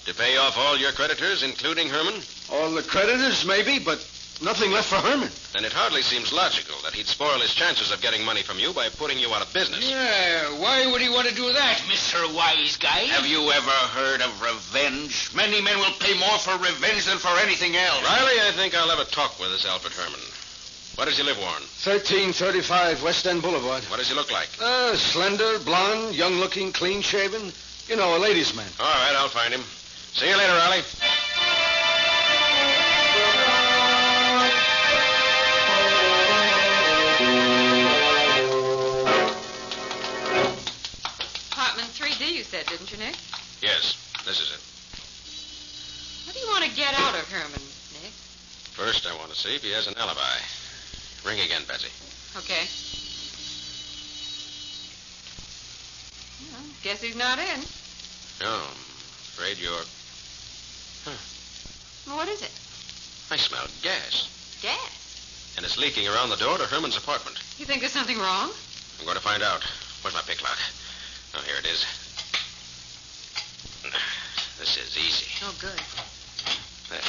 to 0.04 0.14
pay 0.14 0.36
off 0.36 0.58
all 0.58 0.78
your 0.78 0.92
creditors, 0.92 1.42
including 1.42 1.88
Herman? 1.88 2.20
All 2.52 2.72
the 2.72 2.84
creditors, 2.84 3.46
maybe, 3.46 3.80
but 3.80 4.06
nothing 4.42 4.72
left 4.72 4.88
for 4.90 4.96
Herman. 4.96 5.30
Then 5.54 5.66
it 5.66 5.74
hardly 5.74 6.02
seems 6.02 6.32
logical 6.32 6.76
that 6.84 6.94
he'd 6.94 7.08
spoil 7.08 7.40
his 7.40 7.54
chances 7.54 7.92
of 7.92 8.02
getting 8.02 8.24
money 8.24 8.42
from 8.42 8.60
you 8.60 8.74
by 8.74 8.90
putting 8.90 9.20
you 9.20 9.34
out 9.34 9.42
of 9.42 9.52
business. 9.54 9.90
Yeah, 9.90 10.60
why 10.60 10.86
would 10.92 11.02
he 11.02 11.10
want 11.10 11.28
to 11.28 11.36
do 11.36 11.52
that, 11.52 11.78
Mr. 11.90 12.22
Wise 12.36 12.78
Guy? 12.78 13.10
Have 13.16 13.26
you 13.26 13.52
ever 13.52 13.78
heard 13.96 14.22
of 14.22 14.42
revenge? 14.42 15.30
Many 15.36 15.62
men 15.62 15.78
will 15.80 15.96
pay 16.00 16.18
more 16.20 16.38
for 16.40 16.54
revenge 16.58 17.06
than 17.06 17.18
for 17.18 17.34
anything 17.40 17.76
else. 17.76 18.04
Riley, 18.04 18.40
I 18.48 18.52
think 18.56 18.76
I'll 18.76 18.90
have 18.90 19.00
a 19.00 19.10
talk 19.10 19.40
with 19.40 19.52
this 19.52 19.66
Alfred 19.66 19.94
Herman. 19.94 20.22
Where 20.96 21.06
does 21.06 21.18
he 21.18 21.24
live, 21.24 21.38
Warren? 21.40 21.64
1335 21.80 23.04
West 23.04 23.26
End 23.26 23.42
Boulevard. 23.42 23.84
What 23.86 23.98
does 23.98 24.10
he 24.10 24.16
look 24.16 24.32
like? 24.32 24.50
Uh, 24.62 24.96
slender, 24.96 25.58
blonde, 25.60 26.14
young-looking, 26.14 26.74
clean-shaven. 26.74 27.54
You 27.88 27.96
know, 27.96 28.18
a 28.18 28.20
ladies' 28.20 28.54
man. 28.54 28.68
All 28.80 28.86
right, 28.86 29.16
I'll 29.16 29.30
find 29.30 29.54
him. 29.54 29.62
See 30.14 30.28
you 30.28 30.36
later, 30.36 30.54
Riley. 30.54 30.84
You 42.40 42.46
said, 42.46 42.66
didn't 42.68 42.90
you, 42.90 42.98
Nick? 43.00 43.20
Yes, 43.60 44.00
this 44.24 44.40
is 44.40 44.48
it. 44.56 44.64
What 46.24 46.32
do 46.32 46.40
you 46.40 46.48
want 46.48 46.64
to 46.64 46.72
get 46.72 46.96
out 46.96 47.12
of 47.12 47.28
Herman, 47.28 47.60
Nick? 48.00 48.16
First, 48.80 49.04
I 49.04 49.14
want 49.20 49.28
to 49.28 49.36
see 49.36 49.60
if 49.60 49.62
he 49.62 49.76
has 49.76 49.92
an 49.92 49.96
alibi. 50.00 50.40
Ring 51.28 51.44
again, 51.44 51.68
Patsy. 51.68 51.92
Okay. 52.40 52.64
Well, 56.48 56.64
guess 56.80 57.04
he's 57.04 57.20
not 57.20 57.44
in. 57.44 57.60
No, 58.40 58.56
I'm 58.56 58.80
afraid 59.36 59.60
you're. 59.60 59.84
Well, 62.08 62.24
what 62.24 62.30
is 62.30 62.40
it? 62.40 62.56
I 63.36 63.36
smell 63.36 63.68
gas. 63.84 64.32
Gas. 64.64 65.58
And 65.58 65.66
it's 65.66 65.78
leaking 65.78 66.08
around 66.08 66.30
the 66.30 66.40
door 66.40 66.58
to 66.58 66.64
Herman's 66.64 66.96
apartment. 66.96 67.36
You 67.60 67.66
think 67.66 67.82
there's 67.82 67.92
something 67.92 68.18
wrong? 68.18 68.50
I'm 68.98 69.04
going 69.04 69.18
to 69.18 69.28
find 69.28 69.44
out. 69.44 69.60
Where's 70.04 70.16
my 70.16 70.24
picklock? 70.24 70.58
Oh, 71.36 71.42
here 71.44 71.60
it 71.60 71.68
is. 71.68 72.09
This 74.60 74.76
is 74.76 74.98
easy. 75.00 75.32
Oh, 75.48 75.56
good. 75.64 75.80
There. 76.92 77.00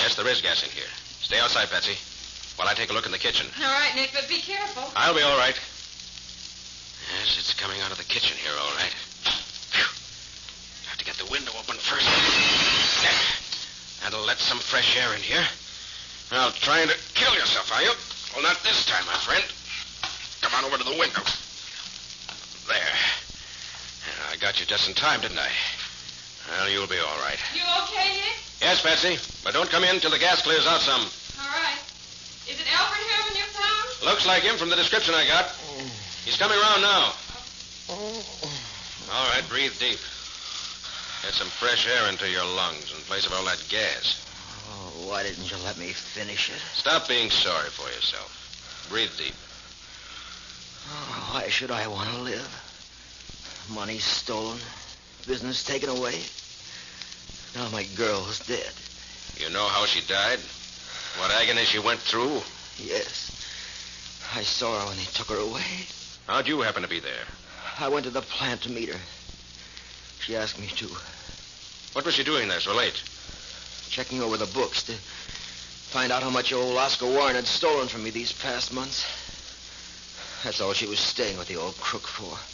Yes, 0.00 0.16
there 0.16 0.26
is 0.26 0.40
gas 0.40 0.64
in 0.64 0.70
here. 0.72 0.88
Stay 1.20 1.38
outside, 1.38 1.68
Patsy, 1.68 2.00
while 2.56 2.66
I 2.66 2.72
take 2.72 2.88
a 2.88 2.94
look 2.94 3.04
in 3.04 3.12
the 3.12 3.20
kitchen. 3.20 3.46
All 3.60 3.68
right, 3.68 3.92
Nick, 3.94 4.10
but 4.16 4.26
be 4.26 4.40
careful. 4.40 4.88
I'll 4.96 5.12
be 5.14 5.20
all 5.20 5.36
right. 5.36 5.54
Yes, 7.12 7.36
it's 7.36 7.52
coming 7.52 7.78
out 7.84 7.92
of 7.92 7.98
the 7.98 8.08
kitchen 8.08 8.36
here, 8.40 8.56
all 8.56 8.72
right. 8.80 8.94
Phew. 9.76 9.84
Have 10.88 10.96
to 10.96 11.04
get 11.04 11.20
the 11.20 11.28
window 11.28 11.52
open 11.60 11.76
first. 11.76 12.08
There. 13.04 13.24
That'll 14.00 14.24
let 14.24 14.38
some 14.40 14.58
fresh 14.58 14.96
air 14.96 15.12
in 15.12 15.20
here. 15.20 15.44
Well, 16.32 16.52
trying 16.52 16.88
to 16.88 16.96
kill 17.12 17.34
yourself, 17.34 17.68
are 17.70 17.82
you? 17.82 17.92
Well, 18.32 18.42
not 18.42 18.56
this 18.64 18.86
time, 18.86 19.04
my 19.04 19.20
friend. 19.20 19.44
Come 20.40 20.56
on 20.56 20.64
over 20.64 20.80
to 20.80 20.88
the 20.88 20.96
window. 20.96 21.20
There. 22.64 22.96
I 24.32 24.36
got 24.36 24.58
you 24.58 24.64
just 24.64 24.88
in 24.88 24.94
time, 24.94 25.20
didn't 25.20 25.38
I? 25.38 25.52
Well, 26.50 26.68
you'll 26.68 26.86
be 26.86 26.98
all 26.98 27.18
right. 27.20 27.38
You 27.54 27.62
okay, 27.84 28.14
Nick? 28.14 28.36
Yes, 28.60 28.82
Patsy, 28.82 29.18
but 29.42 29.54
don't 29.54 29.70
come 29.70 29.84
in 29.84 30.00
till 30.00 30.10
the 30.10 30.18
gas 30.18 30.42
clears 30.42 30.66
out 30.66 30.80
some. 30.80 31.00
All 31.00 31.50
right. 31.50 31.80
Is 32.48 32.60
it 32.60 32.66
Alfred 32.72 33.00
Herman 33.08 33.36
you 33.36 33.46
found? 33.52 34.04
Looks 34.04 34.26
like 34.26 34.42
him 34.42 34.56
from 34.56 34.68
the 34.68 34.76
description 34.76 35.14
I 35.14 35.26
got. 35.26 35.50
He's 36.24 36.36
coming 36.36 36.58
around 36.58 36.82
now. 36.82 37.12
All 37.90 39.28
right, 39.30 39.44
breathe 39.48 39.78
deep. 39.78 40.00
Get 41.22 41.32
some 41.32 41.48
fresh 41.48 41.88
air 41.88 42.08
into 42.08 42.28
your 42.28 42.44
lungs 42.44 42.92
in 42.92 43.00
place 43.04 43.26
of 43.26 43.32
all 43.32 43.44
that 43.44 43.64
gas. 43.68 44.20
Oh, 44.68 45.08
why 45.08 45.22
didn't 45.22 45.50
you 45.50 45.56
let 45.64 45.78
me 45.78 45.92
finish 45.92 46.50
it? 46.50 46.60
Stop 46.74 47.08
being 47.08 47.30
sorry 47.30 47.68
for 47.70 47.88
yourself. 47.88 48.86
Breathe 48.90 49.12
deep. 49.16 49.34
Oh, 50.90 51.30
why 51.32 51.48
should 51.48 51.70
I 51.70 51.86
want 51.86 52.10
to 52.10 52.18
live? 52.18 53.68
Money 53.72 53.98
stolen, 53.98 54.58
business 55.26 55.64
taken 55.64 55.88
away. 55.88 56.14
Now 57.54 57.68
my 57.70 57.84
girl 57.96 58.24
girl's 58.24 58.46
dead. 58.46 58.72
You 59.36 59.50
know 59.50 59.66
how 59.66 59.86
she 59.86 60.00
died? 60.06 60.38
What 61.18 61.30
agony 61.30 61.64
she 61.64 61.78
went 61.78 62.00
through? 62.00 62.40
Yes. 62.78 63.30
I 64.34 64.42
saw 64.42 64.80
her 64.80 64.86
when 64.88 64.96
they 64.96 65.04
took 65.04 65.28
her 65.28 65.36
away. 65.36 65.86
How'd 66.26 66.48
you 66.48 66.60
happen 66.60 66.82
to 66.82 66.88
be 66.88 67.00
there? 67.00 67.26
I 67.78 67.88
went 67.88 68.04
to 68.04 68.10
the 68.10 68.22
plant 68.22 68.62
to 68.62 68.70
meet 68.70 68.88
her. 68.88 69.00
She 70.20 70.36
asked 70.36 70.58
me 70.58 70.68
to. 70.68 70.88
What 71.92 72.04
was 72.04 72.14
she 72.14 72.24
doing 72.24 72.48
there 72.48 72.60
so 72.60 72.74
late? 72.74 73.02
Checking 73.90 74.22
over 74.22 74.36
the 74.36 74.46
books 74.46 74.82
to 74.84 74.92
find 74.92 76.10
out 76.10 76.22
how 76.22 76.30
much 76.30 76.52
old 76.52 76.76
Oscar 76.76 77.06
Warren 77.06 77.34
had 77.34 77.46
stolen 77.46 77.88
from 77.88 78.04
me 78.04 78.10
these 78.10 78.32
past 78.32 78.72
months. 78.72 79.04
That's 80.42 80.60
all 80.60 80.72
she 80.72 80.86
was 80.86 80.98
staying 80.98 81.38
with 81.38 81.48
the 81.48 81.56
old 81.56 81.76
crook 81.76 82.06
for. 82.06 82.53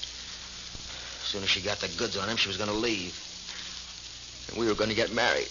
As 1.30 1.34
soon 1.34 1.44
as 1.44 1.50
she 1.50 1.60
got 1.60 1.78
the 1.78 1.86
goods 1.96 2.16
on 2.16 2.28
him, 2.28 2.36
she 2.36 2.48
was 2.48 2.56
going 2.56 2.70
to 2.70 2.76
leave. 2.76 3.14
And 4.48 4.58
we 4.58 4.66
were 4.66 4.74
going 4.74 4.90
to 4.90 4.96
get 4.96 5.14
married. 5.14 5.46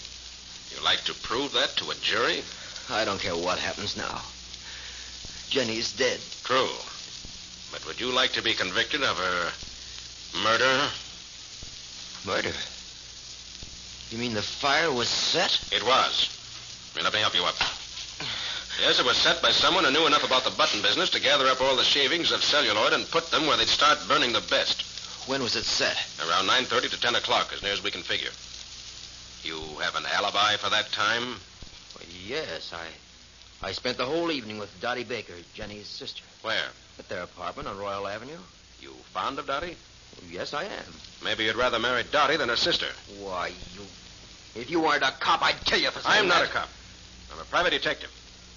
You 0.76 0.84
like 0.84 1.00
to 1.04 1.14
prove 1.14 1.54
that 1.54 1.70
to 1.76 1.90
a 1.90 1.94
jury? 1.94 2.42
I 2.90 3.06
don't 3.06 3.18
care 3.18 3.34
what 3.34 3.58
happens 3.58 3.96
now. 3.96 4.20
Jenny's 5.48 5.96
dead. 5.96 6.20
True. 6.44 6.68
But 7.72 7.86
would 7.86 7.98
you 7.98 8.12
like 8.12 8.32
to 8.32 8.42
be 8.42 8.52
convicted 8.52 9.02
of 9.02 9.16
her 9.16 9.52
murder? 10.44 10.90
Murder? 12.26 12.52
You 14.10 14.18
mean 14.18 14.34
the 14.34 14.42
fire 14.42 14.92
was 14.92 15.08
set? 15.08 15.58
It 15.72 15.82
was. 15.82 16.28
Here, 16.92 17.02
let 17.02 17.14
me 17.14 17.20
help 17.20 17.34
you 17.34 17.44
up. 17.44 17.56
Yes, 18.82 19.00
it 19.00 19.06
was 19.06 19.16
set 19.16 19.40
by 19.40 19.52
someone 19.52 19.84
who 19.84 19.92
knew 19.92 20.06
enough 20.06 20.24
about 20.24 20.44
the 20.44 20.50
button 20.50 20.82
business 20.82 21.08
to 21.08 21.20
gather 21.20 21.46
up 21.46 21.62
all 21.62 21.74
the 21.74 21.84
shavings 21.84 22.32
of 22.32 22.44
celluloid 22.44 22.92
and 22.92 23.10
put 23.10 23.30
them 23.30 23.46
where 23.46 23.56
they'd 23.56 23.66
start 23.66 23.98
burning 24.06 24.34
the 24.34 24.44
best. 24.50 24.89
When 25.26 25.42
was 25.42 25.56
it 25.56 25.64
set? 25.64 25.96
Around 26.26 26.48
9.30 26.48 26.90
to 26.90 27.00
10 27.00 27.14
o'clock, 27.14 27.52
as 27.52 27.62
near 27.62 27.72
as 27.72 27.82
we 27.82 27.90
can 27.90 28.02
figure. 28.02 28.30
You 29.42 29.58
have 29.80 29.94
an 29.94 30.04
alibi 30.12 30.56
for 30.56 30.70
that 30.70 30.90
time? 30.92 31.36
Well, 31.94 32.06
yes, 32.26 32.72
I 32.72 32.86
I 33.62 33.72
spent 33.72 33.98
the 33.98 34.06
whole 34.06 34.32
evening 34.32 34.58
with 34.58 34.70
Dottie 34.80 35.04
Baker, 35.04 35.34
Jenny's 35.54 35.86
sister, 35.86 36.22
Where? 36.42 36.68
at 36.98 37.08
their 37.08 37.22
apartment 37.22 37.68
on 37.68 37.78
Royal 37.78 38.06
Avenue. 38.08 38.38
You 38.80 38.90
fond 39.12 39.38
of 39.38 39.46
Dottie? 39.46 39.76
Yes, 40.30 40.54
I 40.54 40.64
am. 40.64 40.94
Maybe 41.22 41.44
you'd 41.44 41.56
rather 41.56 41.78
marry 41.78 42.02
Dottie 42.10 42.36
than 42.38 42.48
her 42.48 42.56
sister. 42.56 42.86
Why, 43.18 43.48
you... 43.74 43.82
If 44.54 44.70
you 44.70 44.80
weren't 44.80 45.02
a 45.02 45.12
cop, 45.20 45.42
I'd 45.42 45.62
kill 45.64 45.78
you 45.78 45.90
for 45.90 46.00
saying 46.00 46.22
I'm 46.22 46.28
not 46.28 46.42
a 46.44 46.48
cop. 46.48 46.68
I'm 47.32 47.40
a 47.40 47.44
private 47.44 47.70
detective. 47.70 48.10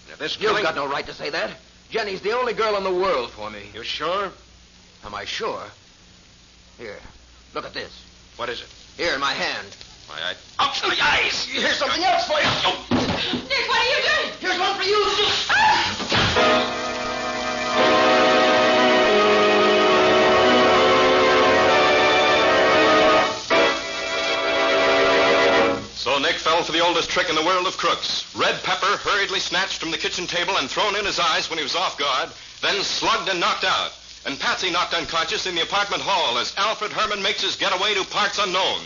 And 0.06 0.14
if 0.14 0.20
this 0.20 0.40
You've 0.40 0.50
killing... 0.52 0.64
got 0.64 0.76
no 0.76 0.88
right 0.88 1.06
to 1.06 1.14
say 1.14 1.30
that. 1.30 1.52
Jenny's 1.90 2.22
the 2.22 2.32
only 2.32 2.54
girl 2.54 2.78
in 2.78 2.84
the 2.84 2.94
world 2.94 3.30
for 3.32 3.50
me. 3.50 3.64
You 3.74 3.84
sure? 3.84 4.32
Am 5.06 5.14
I 5.14 5.26
sure? 5.26 5.64
Here, 6.78 6.98
look 7.54 7.66
at 7.66 7.74
this. 7.74 8.04
What 8.36 8.50
is 8.50 8.62
it? 8.62 8.68
Here 8.98 9.14
in 9.14 9.20
my 9.20 9.34
hand. 9.34 9.68
Why, 10.08 10.18
I... 10.22 10.34
Ouch, 10.60 10.82
my 10.84 10.98
eyes! 11.02 11.46
Here's 11.46 11.78
something 11.78 12.04
else 12.04 12.26
for 12.26 12.40
you. 12.40 12.50
Nick, 13.48 13.70
what 13.70 13.80
are 13.80 13.90
you 13.90 14.02
doing? 14.04 14.32
Here's 14.40 14.60
one 14.60 14.76
for 14.76 14.84
you. 14.84 15.04
So 25.96 26.20
Nick 26.20 26.36
fell 26.36 26.64
for 26.64 26.74
the 26.74 26.82
oldest 26.82 27.10
trick 27.10 27.30
in 27.30 27.36
the 27.36 27.46
world 27.46 27.66
of 27.66 27.78
crooks. 27.78 28.26
Red 28.36 28.62
pepper 28.64 28.98
hurriedly 28.98 29.40
snatched 29.40 29.80
from 29.80 29.92
the 29.92 29.98
kitchen 29.98 30.28
table 30.28 30.58
and 30.58 30.70
thrown 30.70 30.96
in 30.96 31.06
his 31.06 31.20
eyes 31.20 31.50
when 31.50 31.60
he 31.60 31.64
was 31.64 31.76
off 31.76 31.98
guard, 31.98 32.30
then 32.62 32.84
slugged 32.84 33.30
and 33.30 33.40
knocked 33.40 33.64
out. 33.64 33.94
And 34.26 34.40
Patsy 34.40 34.72
knocked 34.72 34.94
unconscious 34.94 35.46
in 35.46 35.56
the 35.56 35.64
apartment 35.64 36.02
hall 36.02 36.38
as 36.38 36.54
Alfred 36.58 36.94
Herman 36.94 37.22
makes 37.22 37.42
his 37.42 37.58
getaway 37.58 37.94
to 37.94 38.06
parts 38.06 38.40
unknown. 38.40 38.82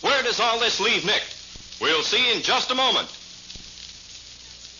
Where 0.00 0.22
does 0.22 0.40
all 0.40 0.58
this 0.58 0.80
leave 0.80 1.04
Nick? 1.04 1.22
We'll 1.80 2.02
see 2.02 2.34
in 2.34 2.42
just 2.42 2.70
a 2.70 2.74
moment. 2.74 3.08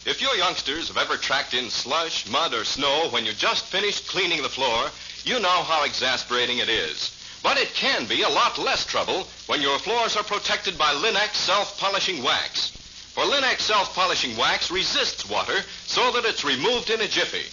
If 0.06 0.20
your 0.20 0.34
youngsters 0.36 0.88
have 0.88 0.98
ever 0.98 1.16
tracked 1.16 1.54
in 1.54 1.70
slush, 1.70 2.28
mud, 2.28 2.52
or 2.52 2.64
snow 2.64 3.08
when 3.10 3.24
you 3.24 3.32
just 3.32 3.66
finished 3.66 4.08
cleaning 4.08 4.42
the 4.42 4.48
floor, 4.48 4.90
you 5.24 5.40
know 5.40 5.62
how 5.62 5.84
exasperating 5.84 6.58
it 6.58 6.68
is. 6.68 7.10
But 7.42 7.56
it 7.56 7.72
can 7.74 8.06
be 8.06 8.22
a 8.22 8.28
lot 8.28 8.58
less 8.58 8.84
trouble 8.84 9.28
when 9.46 9.62
your 9.62 9.78
floors 9.78 10.16
are 10.16 10.24
protected 10.24 10.76
by 10.76 10.92
Linx 10.92 11.34
self-polishing 11.34 12.22
wax. 12.22 12.70
For 13.14 13.24
Linx 13.24 13.60
self-polishing 13.60 14.36
wax 14.36 14.70
resists 14.70 15.28
water 15.28 15.64
so 15.86 16.10
that 16.12 16.24
it's 16.24 16.44
removed 16.44 16.90
in 16.90 17.00
a 17.00 17.08
jiffy. 17.08 17.46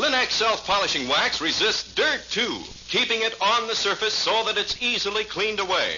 Linx 0.00 0.30
self-polishing 0.30 1.08
wax 1.08 1.42
resists 1.42 1.92
dirt 1.92 2.22
too, 2.30 2.62
keeping 2.88 3.20
it 3.20 3.34
on 3.38 3.66
the 3.66 3.76
surface 3.76 4.14
so 4.14 4.44
that 4.44 4.56
it's 4.56 4.82
easily 4.82 5.24
cleaned 5.24 5.60
away. 5.60 5.96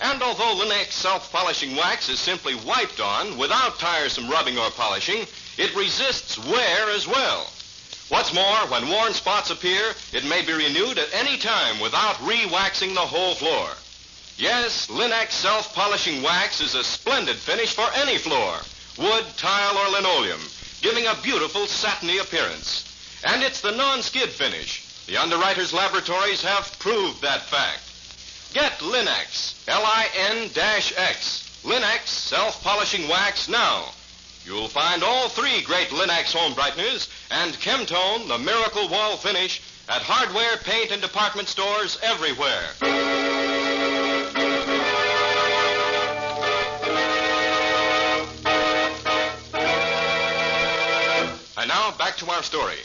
And 0.00 0.22
although 0.22 0.64
Linx 0.64 0.92
self-polishing 0.92 1.74
wax 1.74 2.08
is 2.08 2.20
simply 2.20 2.54
wiped 2.54 3.00
on 3.00 3.36
without 3.36 3.80
tiresome 3.80 4.30
rubbing 4.30 4.58
or 4.58 4.70
polishing, 4.70 5.26
it 5.58 5.74
resists 5.74 6.38
wear 6.38 6.90
as 6.90 7.08
well. 7.08 7.50
What's 8.10 8.32
more, 8.32 8.58
when 8.68 8.88
worn 8.88 9.12
spots 9.12 9.50
appear, 9.50 9.90
it 10.12 10.24
may 10.24 10.42
be 10.46 10.52
renewed 10.52 10.98
at 10.98 11.12
any 11.12 11.36
time 11.36 11.80
without 11.80 12.24
re-waxing 12.24 12.94
the 12.94 13.00
whole 13.00 13.34
floor. 13.34 13.70
Yes, 14.36 14.86
Linx 14.86 15.32
self-polishing 15.32 16.22
wax 16.22 16.60
is 16.60 16.76
a 16.76 16.84
splendid 16.84 17.34
finish 17.34 17.74
for 17.74 17.88
any 17.96 18.18
floor, 18.18 18.58
wood, 18.98 19.24
tile, 19.36 19.78
or 19.78 19.90
linoleum, 19.90 20.40
giving 20.80 21.06
a 21.06 21.20
beautiful 21.24 21.66
satiny 21.66 22.18
appearance. 22.18 22.81
And 23.24 23.42
it's 23.42 23.60
the 23.60 23.70
non-skid 23.70 24.30
finish. 24.30 25.04
The 25.06 25.16
underwriters' 25.16 25.72
laboratories 25.72 26.42
have 26.42 26.76
proved 26.78 27.22
that 27.22 27.42
fact. 27.42 27.82
Get 28.52 28.72
Linx, 28.80 29.54
L-I-N-X, 29.68 31.62
Linx 31.64 32.06
self-polishing 32.06 33.08
wax 33.08 33.48
now. 33.48 33.90
You'll 34.44 34.68
find 34.68 35.04
all 35.04 35.28
three 35.28 35.62
great 35.62 35.88
Linx 35.88 36.32
home 36.32 36.52
brighteners 36.54 37.08
and 37.30 37.58
Kem-Tone, 37.60 38.26
the 38.26 38.38
miracle 38.38 38.88
wall 38.88 39.16
finish, 39.16 39.62
at 39.88 40.02
hardware, 40.02 40.56
paint, 40.58 40.90
and 40.90 41.00
department 41.00 41.48
stores 41.48 41.98
everywhere. 42.02 42.70
And 51.56 51.68
now 51.68 51.92
back 51.92 52.16
to 52.16 52.30
our 52.30 52.42
story. 52.42 52.78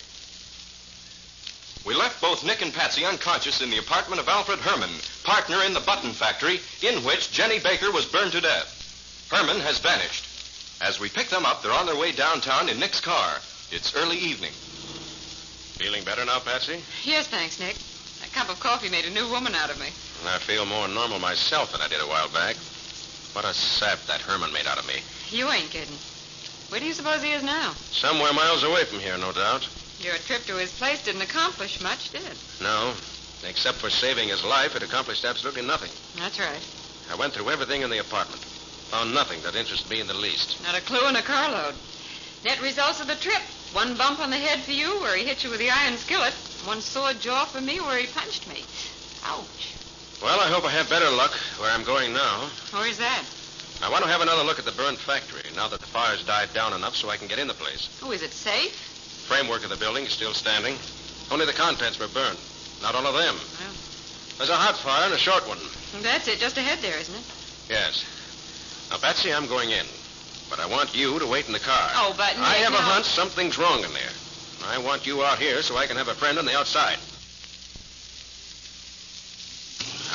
We 1.87 1.95
left 1.95 2.19
both 2.19 2.43
Nick 2.43 2.61
and 2.61 2.73
Patsy 2.73 3.05
unconscious 3.05 3.61
in 3.61 3.69
the 3.69 3.77
apartment 3.77 4.19
of 4.19 4.27
Alfred 4.27 4.59
Herman, 4.59 4.89
partner 5.23 5.63
in 5.63 5.73
the 5.73 5.79
button 5.79 6.11
factory 6.11 6.59
in 6.83 7.01
which 7.05 7.31
Jenny 7.31 7.59
Baker 7.59 7.93
was 7.93 8.05
burned 8.05 8.33
to 8.33 8.41
death. 8.41 8.67
Herman 9.31 9.61
has 9.61 9.79
vanished. 9.79 10.27
As 10.81 10.99
we 10.99 11.07
pick 11.07 11.29
them 11.29 11.45
up, 11.45 11.63
they're 11.63 11.71
on 11.71 11.85
their 11.85 11.95
way 11.95 12.11
downtown 12.11 12.67
in 12.67 12.77
Nick's 12.77 12.99
car. 12.99 13.39
It's 13.71 13.95
early 13.95 14.17
evening. 14.17 14.51
Feeling 15.79 16.03
better 16.03 16.25
now, 16.25 16.39
Patsy? 16.39 16.83
Yes, 17.03 17.27
thanks, 17.29 17.57
Nick. 17.57 17.77
That 18.19 18.33
cup 18.33 18.49
of 18.49 18.59
coffee 18.59 18.89
made 18.89 19.05
a 19.05 19.09
new 19.09 19.29
woman 19.31 19.55
out 19.55 19.71
of 19.71 19.79
me. 19.79 19.87
I 20.27 20.39
feel 20.39 20.65
more 20.65 20.89
normal 20.89 21.19
myself 21.19 21.71
than 21.71 21.79
I 21.79 21.87
did 21.87 22.01
a 22.01 22.07
while 22.07 22.27
back. 22.27 22.57
What 23.31 23.45
a 23.45 23.53
sap 23.53 23.99
that 24.07 24.19
Herman 24.19 24.51
made 24.51 24.67
out 24.67 24.77
of 24.77 24.87
me. 24.87 24.99
You 25.29 25.49
ain't 25.49 25.71
kidding. 25.71 25.95
Where 26.67 26.81
do 26.81 26.85
you 26.85 26.93
suppose 26.93 27.23
he 27.23 27.31
is 27.31 27.43
now? 27.43 27.71
Somewhere 27.95 28.33
miles 28.33 28.63
away 28.63 28.83
from 28.83 28.99
here, 28.99 29.17
no 29.17 29.31
doubt. 29.31 29.69
Your 29.99 30.15
trip 30.17 30.45
to 30.45 30.55
his 30.57 30.71
place 30.71 31.03
didn't 31.03 31.23
accomplish 31.23 31.81
much, 31.81 32.11
did 32.11 32.23
it? 32.23 32.37
No. 32.61 32.93
Except 33.45 33.77
for 33.77 33.89
saving 33.89 34.29
his 34.29 34.43
life, 34.43 34.75
it 34.75 34.83
accomplished 34.83 35.25
absolutely 35.25 35.63
nothing. 35.63 35.91
That's 36.21 36.39
right. 36.39 36.61
I 37.11 37.15
went 37.15 37.33
through 37.33 37.49
everything 37.49 37.81
in 37.81 37.89
the 37.89 37.99
apartment. 37.99 38.41
Found 38.91 39.13
nothing 39.13 39.41
that 39.41 39.55
interested 39.55 39.89
me 39.89 39.99
in 39.99 40.07
the 40.07 40.13
least. 40.13 40.61
Not 40.63 40.77
a 40.77 40.81
clue 40.81 41.07
in 41.09 41.15
a 41.15 41.21
carload. 41.21 41.75
Net 42.45 42.61
results 42.61 43.01
of 43.01 43.07
the 43.07 43.15
trip. 43.15 43.41
One 43.73 43.97
bump 43.97 44.19
on 44.19 44.29
the 44.29 44.37
head 44.37 44.61
for 44.61 44.71
you 44.71 45.01
where 45.01 45.17
he 45.17 45.25
hit 45.25 45.43
you 45.43 45.49
with 45.49 45.59
the 45.59 45.69
iron 45.69 45.97
skillet. 45.97 46.33
One 46.65 46.81
sore 46.81 47.13
jaw 47.13 47.45
for 47.45 47.61
me 47.61 47.79
where 47.79 47.97
he 47.97 48.07
punched 48.07 48.47
me. 48.47 48.63
Ouch. 49.25 49.73
Well, 50.21 50.39
I 50.39 50.47
hope 50.47 50.65
I 50.65 50.71
have 50.71 50.89
better 50.89 51.09
luck 51.09 51.33
where 51.59 51.69
I'm 51.69 51.83
going 51.83 52.13
now. 52.13 52.49
Where's 52.71 52.97
that? 52.97 53.23
I 53.83 53.89
want 53.89 54.03
to 54.03 54.09
have 54.09 54.21
another 54.21 54.43
look 54.43 54.57
at 54.57 54.65
the 54.65 54.71
burned 54.71 54.97
factory 54.97 55.43
now 55.55 55.67
that 55.67 55.79
the 55.79 55.85
fire's 55.85 56.23
died 56.23 56.53
down 56.53 56.73
enough 56.73 56.95
so 56.95 57.09
I 57.09 57.17
can 57.17 57.27
get 57.27 57.39
in 57.39 57.47
the 57.47 57.53
place. 57.53 57.89
Oh, 58.01 58.11
is 58.11 58.23
it 58.23 58.31
safe? 58.31 58.96
Framework 59.27 59.63
of 59.63 59.69
the 59.69 59.75
building 59.75 60.05
is 60.05 60.13
still 60.15 60.33
standing. 60.33 60.79
Only 61.29 61.45
the 61.45 61.53
contents 61.53 61.99
were 61.99 62.07
burned. 62.07 62.39
Not 62.81 62.95
all 62.95 63.05
of 63.05 63.13
them. 63.13 63.35
Well. 63.35 63.75
There's 64.39 64.49
a 64.49 64.55
hot 64.55 64.77
fire 64.79 65.05
and 65.05 65.13
a 65.13 65.17
short 65.17 65.43
one. 65.47 65.59
That's 66.01 66.27
it, 66.27 66.39
just 66.39 66.55
ahead 66.55 66.79
there, 66.79 66.97
isn't 66.97 67.13
it? 67.13 67.25
Yes. 67.67 68.05
Now, 68.89 68.97
Patsy, 68.97 69.33
I'm 69.33 69.47
going 69.47 69.71
in. 69.71 69.85
But 70.49 70.59
I 70.59 70.65
want 70.67 70.95
you 70.95 71.19
to 71.19 71.27
wait 71.27 71.47
in 71.47 71.51
the 71.51 71.59
car. 71.59 71.91
Oh, 71.95 72.15
but 72.15 72.39
Nick, 72.39 72.47
I 72.47 72.55
have 72.63 72.71
no. 72.71 72.79
a 72.79 72.81
hunch 72.81 73.05
something's 73.05 73.57
wrong 73.57 73.83
in 73.83 73.91
there. 73.91 74.15
I 74.71 74.77
want 74.79 75.05
you 75.05 75.23
out 75.23 75.39
here 75.39 75.61
so 75.61 75.75
I 75.75 75.87
can 75.87 75.97
have 75.97 76.07
a 76.07 76.15
friend 76.15 76.39
on 76.39 76.45
the 76.45 76.55
outside. 76.55 76.97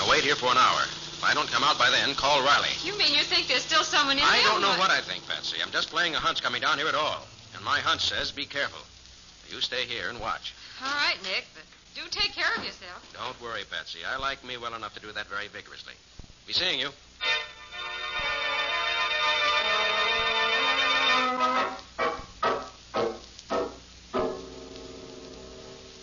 Now, 0.01 0.09
wait 0.09 0.25
here 0.25 0.37
for 0.37 0.49
an 0.49 0.57
hour. 0.57 0.83
If 0.89 1.23
I 1.23 1.35
don't 1.35 1.49
come 1.53 1.63
out 1.63 1.79
by 1.79 1.91
then, 1.91 2.15
call 2.15 2.43
Riley. 2.43 2.73
You 2.83 2.97
mean 2.97 3.13
you 3.13 3.23
think 3.23 3.47
there's 3.47 3.63
still 3.63 3.85
someone 3.85 4.17
in 4.17 4.25
I 4.25 4.41
there? 4.41 4.49
I 4.49 4.53
don't 4.53 4.63
know 4.63 4.77
what 4.81 4.91
I 4.91 5.03
think, 5.03 5.29
Patsy. 5.29 5.61
I'm 5.63 5.71
just 5.71 5.91
playing 5.91 6.15
a 6.15 6.19
hunch 6.19 6.43
coming 6.43 6.63
down 6.63 6.79
here 6.79 6.89
at 6.89 6.95
all. 6.95 7.27
And 7.55 7.63
my 7.65 7.81
hunch 7.81 8.09
says 8.09 8.33
be 8.33 8.47
careful. 8.47 8.81
You 9.51 9.61
stay 9.61 9.85
here 9.85 10.09
and 10.09 10.21
watch. 10.21 10.55
All 10.83 10.95
right, 10.95 11.17
Nick, 11.23 11.47
but 11.55 11.65
do 11.95 12.03
take 12.11 12.33
care 12.33 12.51
of 12.57 12.65
yourself. 12.65 13.13
Don't 13.13 13.41
worry, 13.43 13.65
Patsy. 13.71 13.99
I 14.09 14.17
like 14.17 14.43
me 14.45 14.57
well 14.57 14.75
enough 14.75 14.95
to 14.95 15.01
do 15.01 15.13
that 15.13 15.27
very 15.29 15.49
vigorously. 15.49 15.95
Be 16.47 16.53
seeing 16.53 16.81
you. 16.81 16.89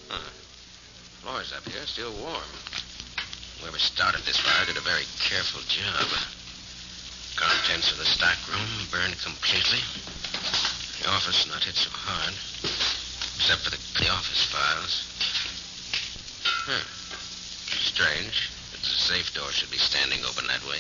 Huh. 0.10 0.30
Floor's 1.22 1.54
up 1.54 1.68
here, 1.68 1.86
still 1.86 2.14
warm. 2.22 2.44
Whoever 3.62 3.80
started 3.80 4.22
this 4.22 4.40
fire 4.40 4.66
did 4.66 4.78
a 4.78 4.82
very 4.82 5.04
careful 5.20 5.62
job. 5.68 6.08
Contents 7.36 7.92
of 7.92 7.98
the 7.98 8.06
stockroom 8.06 8.88
burned 8.92 9.20
completely. 9.20 9.80
The 11.02 11.10
office 11.10 11.48
not 11.48 11.64
hit 11.64 11.76
so 11.76 11.90
hard, 11.92 12.34
except 13.50 13.66
for 13.66 13.72
the, 13.72 14.04
the 14.06 14.12
office 14.12 14.46
files. 14.46 15.10
Huh. 16.70 16.86
Strange. 17.82 18.50
that 18.72 18.80
The 18.80 18.86
safe 18.86 19.34
door 19.34 19.50
should 19.50 19.72
be 19.72 19.78
standing 19.78 20.20
open 20.24 20.46
that 20.46 20.62
way. 20.70 20.78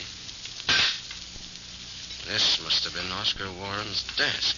This 2.29 2.61
must 2.61 2.83
have 2.83 2.93
been 2.93 3.11
Oscar 3.11 3.49
Warren's 3.57 4.03
desk. 4.17 4.55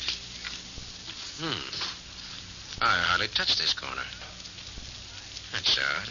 Hmm. 1.40 2.84
I 2.84 3.00
hardly 3.00 3.30
touched 3.30 3.60
this 3.60 3.74
corner. 3.74 4.04
That's 5.54 5.80
odd. 5.80 6.10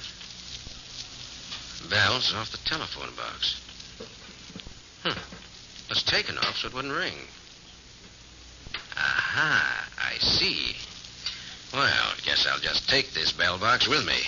Bell's 1.90 2.32
off 2.32 2.50
the 2.50 2.64
telephone 2.64 3.14
box. 3.14 3.60
Hmm. 5.04 5.20
Was 5.90 6.02
taken 6.04 6.38
off 6.38 6.56
so 6.56 6.68
it 6.68 6.74
wouldn't 6.74 6.94
ring. 6.94 7.28
Aha, 8.96 9.86
I 9.98 10.16
see. 10.16 10.76
Well, 11.72 12.12
guess 12.24 12.46
I'll 12.50 12.58
just 12.58 12.88
take 12.88 13.12
this 13.12 13.30
bell 13.32 13.56
box 13.58 13.86
with 13.86 14.04
me. 14.04 14.18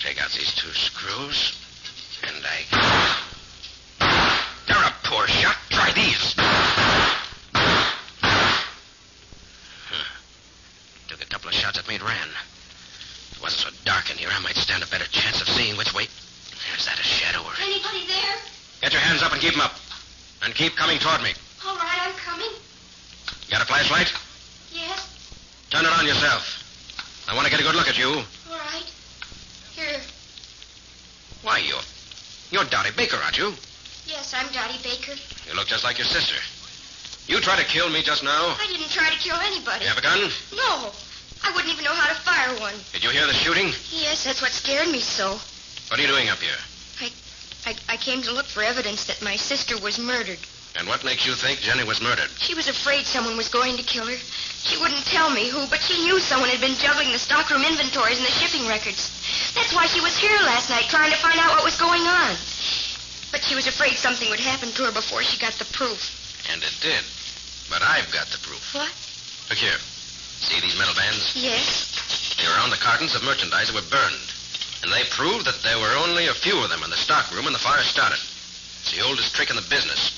Take 0.00 0.22
out 0.22 0.30
these 0.32 0.54
two 0.54 0.68
screws, 0.68 1.56
and 2.22 2.44
I. 2.44 2.66
They're 4.68 4.76
a 4.76 4.92
poor 5.04 5.26
shot. 5.26 5.56
Try 5.70 5.92
these. 5.92 6.34
Huh. 9.88 10.04
Took 11.08 11.22
a 11.22 11.26
couple 11.26 11.48
of 11.48 11.54
shots 11.54 11.78
at 11.78 11.88
me 11.88 11.94
and 11.94 12.04
ran. 12.04 12.28
If 13.30 13.36
it 13.38 13.42
wasn't 13.42 13.72
so 13.72 13.82
dark 13.86 14.10
in 14.10 14.18
here, 14.18 14.28
I 14.30 14.40
might 14.40 14.56
stand 14.56 14.82
a 14.82 14.86
better 14.88 15.06
chance 15.06 15.40
of 15.40 15.48
seeing 15.48 15.78
which 15.78 15.94
way. 15.94 16.06
There's 16.68 16.84
that 16.84 17.00
a 17.00 17.02
shadow. 17.02 17.40
Or... 17.40 17.52
Anybody 17.62 18.06
there? 18.06 18.36
Get 18.82 18.92
your 18.92 19.00
hands 19.00 19.22
up 19.22 19.32
and 19.32 19.40
keep 19.40 19.52
them 19.52 19.62
up. 19.62 19.72
And 20.44 20.54
keep 20.54 20.76
coming 20.76 20.98
toward 20.98 21.22
me. 21.22 21.32
All 21.66 21.76
right, 21.76 21.98
I'm 22.02 22.12
coming. 22.16 22.50
Got 23.50 23.62
a 23.62 23.64
flashlight? 23.64 24.12
Turn 25.76 25.84
it 25.84 25.92
on 25.92 26.06
yourself. 26.06 27.28
I 27.28 27.34
want 27.36 27.44
to 27.44 27.50
get 27.50 27.60
a 27.60 27.62
good 27.62 27.74
look 27.74 27.86
at 27.86 27.98
you. 27.98 28.08
all 28.08 28.56
right. 28.56 28.88
Here. 29.76 30.00
Why, 31.42 31.58
you're. 31.58 31.84
You're 32.50 32.64
Dottie 32.64 32.96
Baker, 32.96 33.18
aren't 33.22 33.36
you? 33.36 33.52
Yes, 34.08 34.32
I'm 34.32 34.50
Dottie 34.56 34.80
Baker. 34.82 35.12
You 35.44 35.52
look 35.54 35.68
just 35.68 35.84
like 35.84 35.98
your 35.98 36.06
sister. 36.06 36.40
You 37.30 37.42
tried 37.42 37.60
to 37.60 37.68
kill 37.68 37.90
me 37.90 38.00
just 38.00 38.24
now? 38.24 38.56
I 38.56 38.66
didn't 38.72 38.88
try 38.88 39.10
to 39.10 39.18
kill 39.18 39.36
anybody. 39.36 39.84
You 39.84 39.90
have 39.92 39.98
a 39.98 40.00
gun? 40.00 40.32
No. 40.56 40.92
I 41.44 41.52
wouldn't 41.52 41.70
even 41.70 41.84
know 41.84 41.92
how 41.92 42.08
to 42.08 42.18
fire 42.24 42.58
one. 42.58 42.72
Did 42.94 43.04
you 43.04 43.10
hear 43.10 43.26
the 43.26 43.34
shooting? 43.34 43.66
Yes, 43.92 44.24
that's 44.24 44.40
what 44.40 44.52
scared 44.52 44.88
me 44.88 45.00
so. 45.00 45.36
What 45.92 46.00
are 46.00 46.02
you 46.02 46.08
doing 46.08 46.30
up 46.30 46.38
here? 46.38 46.56
I, 47.66 47.76
I 47.86 47.96
came 47.98 48.22
to 48.22 48.32
look 48.32 48.46
for 48.46 48.62
evidence 48.62 49.04
that 49.08 49.20
my 49.20 49.36
sister 49.36 49.76
was 49.76 49.98
murdered. 49.98 50.38
And 50.78 50.88
what 50.88 51.04
makes 51.04 51.26
you 51.26 51.34
think 51.34 51.60
Jenny 51.60 51.84
was 51.84 52.00
murdered? 52.00 52.30
She 52.38 52.54
was 52.54 52.68
afraid 52.68 53.04
someone 53.04 53.36
was 53.36 53.48
going 53.48 53.76
to 53.76 53.82
kill 53.82 54.06
her. 54.06 54.16
She 54.66 54.76
wouldn't 54.82 55.06
tell 55.06 55.30
me 55.30 55.46
who, 55.46 55.62
but 55.70 55.78
she 55.78 56.02
knew 56.02 56.18
someone 56.18 56.50
had 56.50 56.60
been 56.60 56.74
juggling 56.74 57.14
the 57.14 57.22
stockroom 57.22 57.62
inventories 57.62 58.18
and 58.18 58.26
the 58.26 58.34
shipping 58.34 58.66
records. 58.66 59.14
That's 59.54 59.70
why 59.70 59.86
she 59.86 60.02
was 60.02 60.18
here 60.18 60.34
last 60.42 60.70
night, 60.70 60.90
trying 60.90 61.14
to 61.14 61.22
find 61.22 61.38
out 61.38 61.54
what 61.54 61.62
was 61.62 61.78
going 61.78 62.02
on. 62.02 62.34
But 63.30 63.46
she 63.46 63.54
was 63.54 63.70
afraid 63.70 63.94
something 63.94 64.26
would 64.28 64.42
happen 64.42 64.74
to 64.74 64.90
her 64.90 64.92
before 64.92 65.22
she 65.22 65.38
got 65.38 65.54
the 65.62 65.70
proof. 65.70 66.10
And 66.50 66.58
it 66.66 66.74
did. 66.82 67.06
But 67.70 67.86
I've 67.86 68.10
got 68.10 68.26
the 68.34 68.42
proof. 68.42 68.74
What? 68.74 68.90
Look 69.54 69.62
here. 69.62 69.78
See 70.42 70.58
these 70.58 70.74
metal 70.74 70.98
bands? 70.98 71.38
Yes. 71.38 72.34
They 72.34 72.50
were 72.50 72.58
on 72.58 72.70
the 72.70 72.82
cartons 72.82 73.14
of 73.14 73.22
merchandise 73.22 73.70
that 73.70 73.78
were 73.78 73.86
burned. 73.86 74.26
And 74.82 74.90
they 74.90 75.06
proved 75.14 75.46
that 75.46 75.62
there 75.62 75.78
were 75.78 75.94
only 75.94 76.26
a 76.26 76.34
few 76.34 76.58
of 76.58 76.70
them 76.74 76.82
in 76.82 76.90
the 76.90 76.98
stockroom 76.98 77.46
when 77.46 77.54
the 77.54 77.62
fire 77.62 77.86
started. 77.86 78.18
It's 78.82 78.90
the 78.90 79.06
oldest 79.06 79.30
trick 79.34 79.50
in 79.50 79.56
the 79.56 79.70
business. 79.70 80.10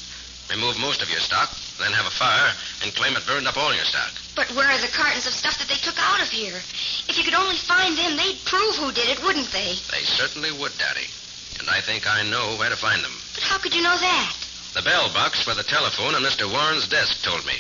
Remove 0.48 0.80
most 0.80 1.04
of 1.04 1.12
your 1.12 1.20
stock, 1.20 1.52
then 1.78 1.92
have 1.92 2.06
a 2.06 2.14
fire, 2.14 2.52
and 2.82 2.94
claim 2.94 3.16
it 3.16 3.26
burned 3.26 3.46
up 3.46 3.56
all 3.56 3.74
your 3.74 3.86
stock. 3.86 4.10
But 4.34 4.50
where 4.54 4.68
are 4.68 4.78
the 4.78 4.92
cartons 4.92 5.26
of 5.26 5.32
stuff 5.32 5.58
that 5.58 5.68
they 5.68 5.80
took 5.80 5.98
out 5.98 6.22
of 6.22 6.30
here? 6.30 6.58
If 7.06 7.16
you 7.18 7.24
could 7.24 7.34
only 7.34 7.56
find 7.56 7.96
them, 7.96 8.16
they'd 8.16 8.44
prove 8.44 8.76
who 8.76 8.92
did 8.92 9.08
it, 9.08 9.22
wouldn't 9.22 9.50
they? 9.50 9.78
They 9.90 10.04
certainly 10.06 10.52
would, 10.52 10.76
Dottie. 10.78 11.10
And 11.58 11.70
I 11.70 11.80
think 11.80 12.06
I 12.06 12.22
know 12.28 12.54
where 12.58 12.70
to 12.70 12.76
find 12.76 13.02
them. 13.02 13.14
But 13.34 13.42
how 13.42 13.58
could 13.58 13.74
you 13.74 13.82
know 13.82 13.96
that? 13.96 14.32
The 14.74 14.82
bell 14.82 15.10
box 15.14 15.42
for 15.42 15.54
the 15.54 15.66
telephone 15.66 16.14
on 16.14 16.22
Mr. 16.22 16.46
Warren's 16.50 16.86
desk 16.86 17.24
told 17.24 17.44
me. 17.46 17.58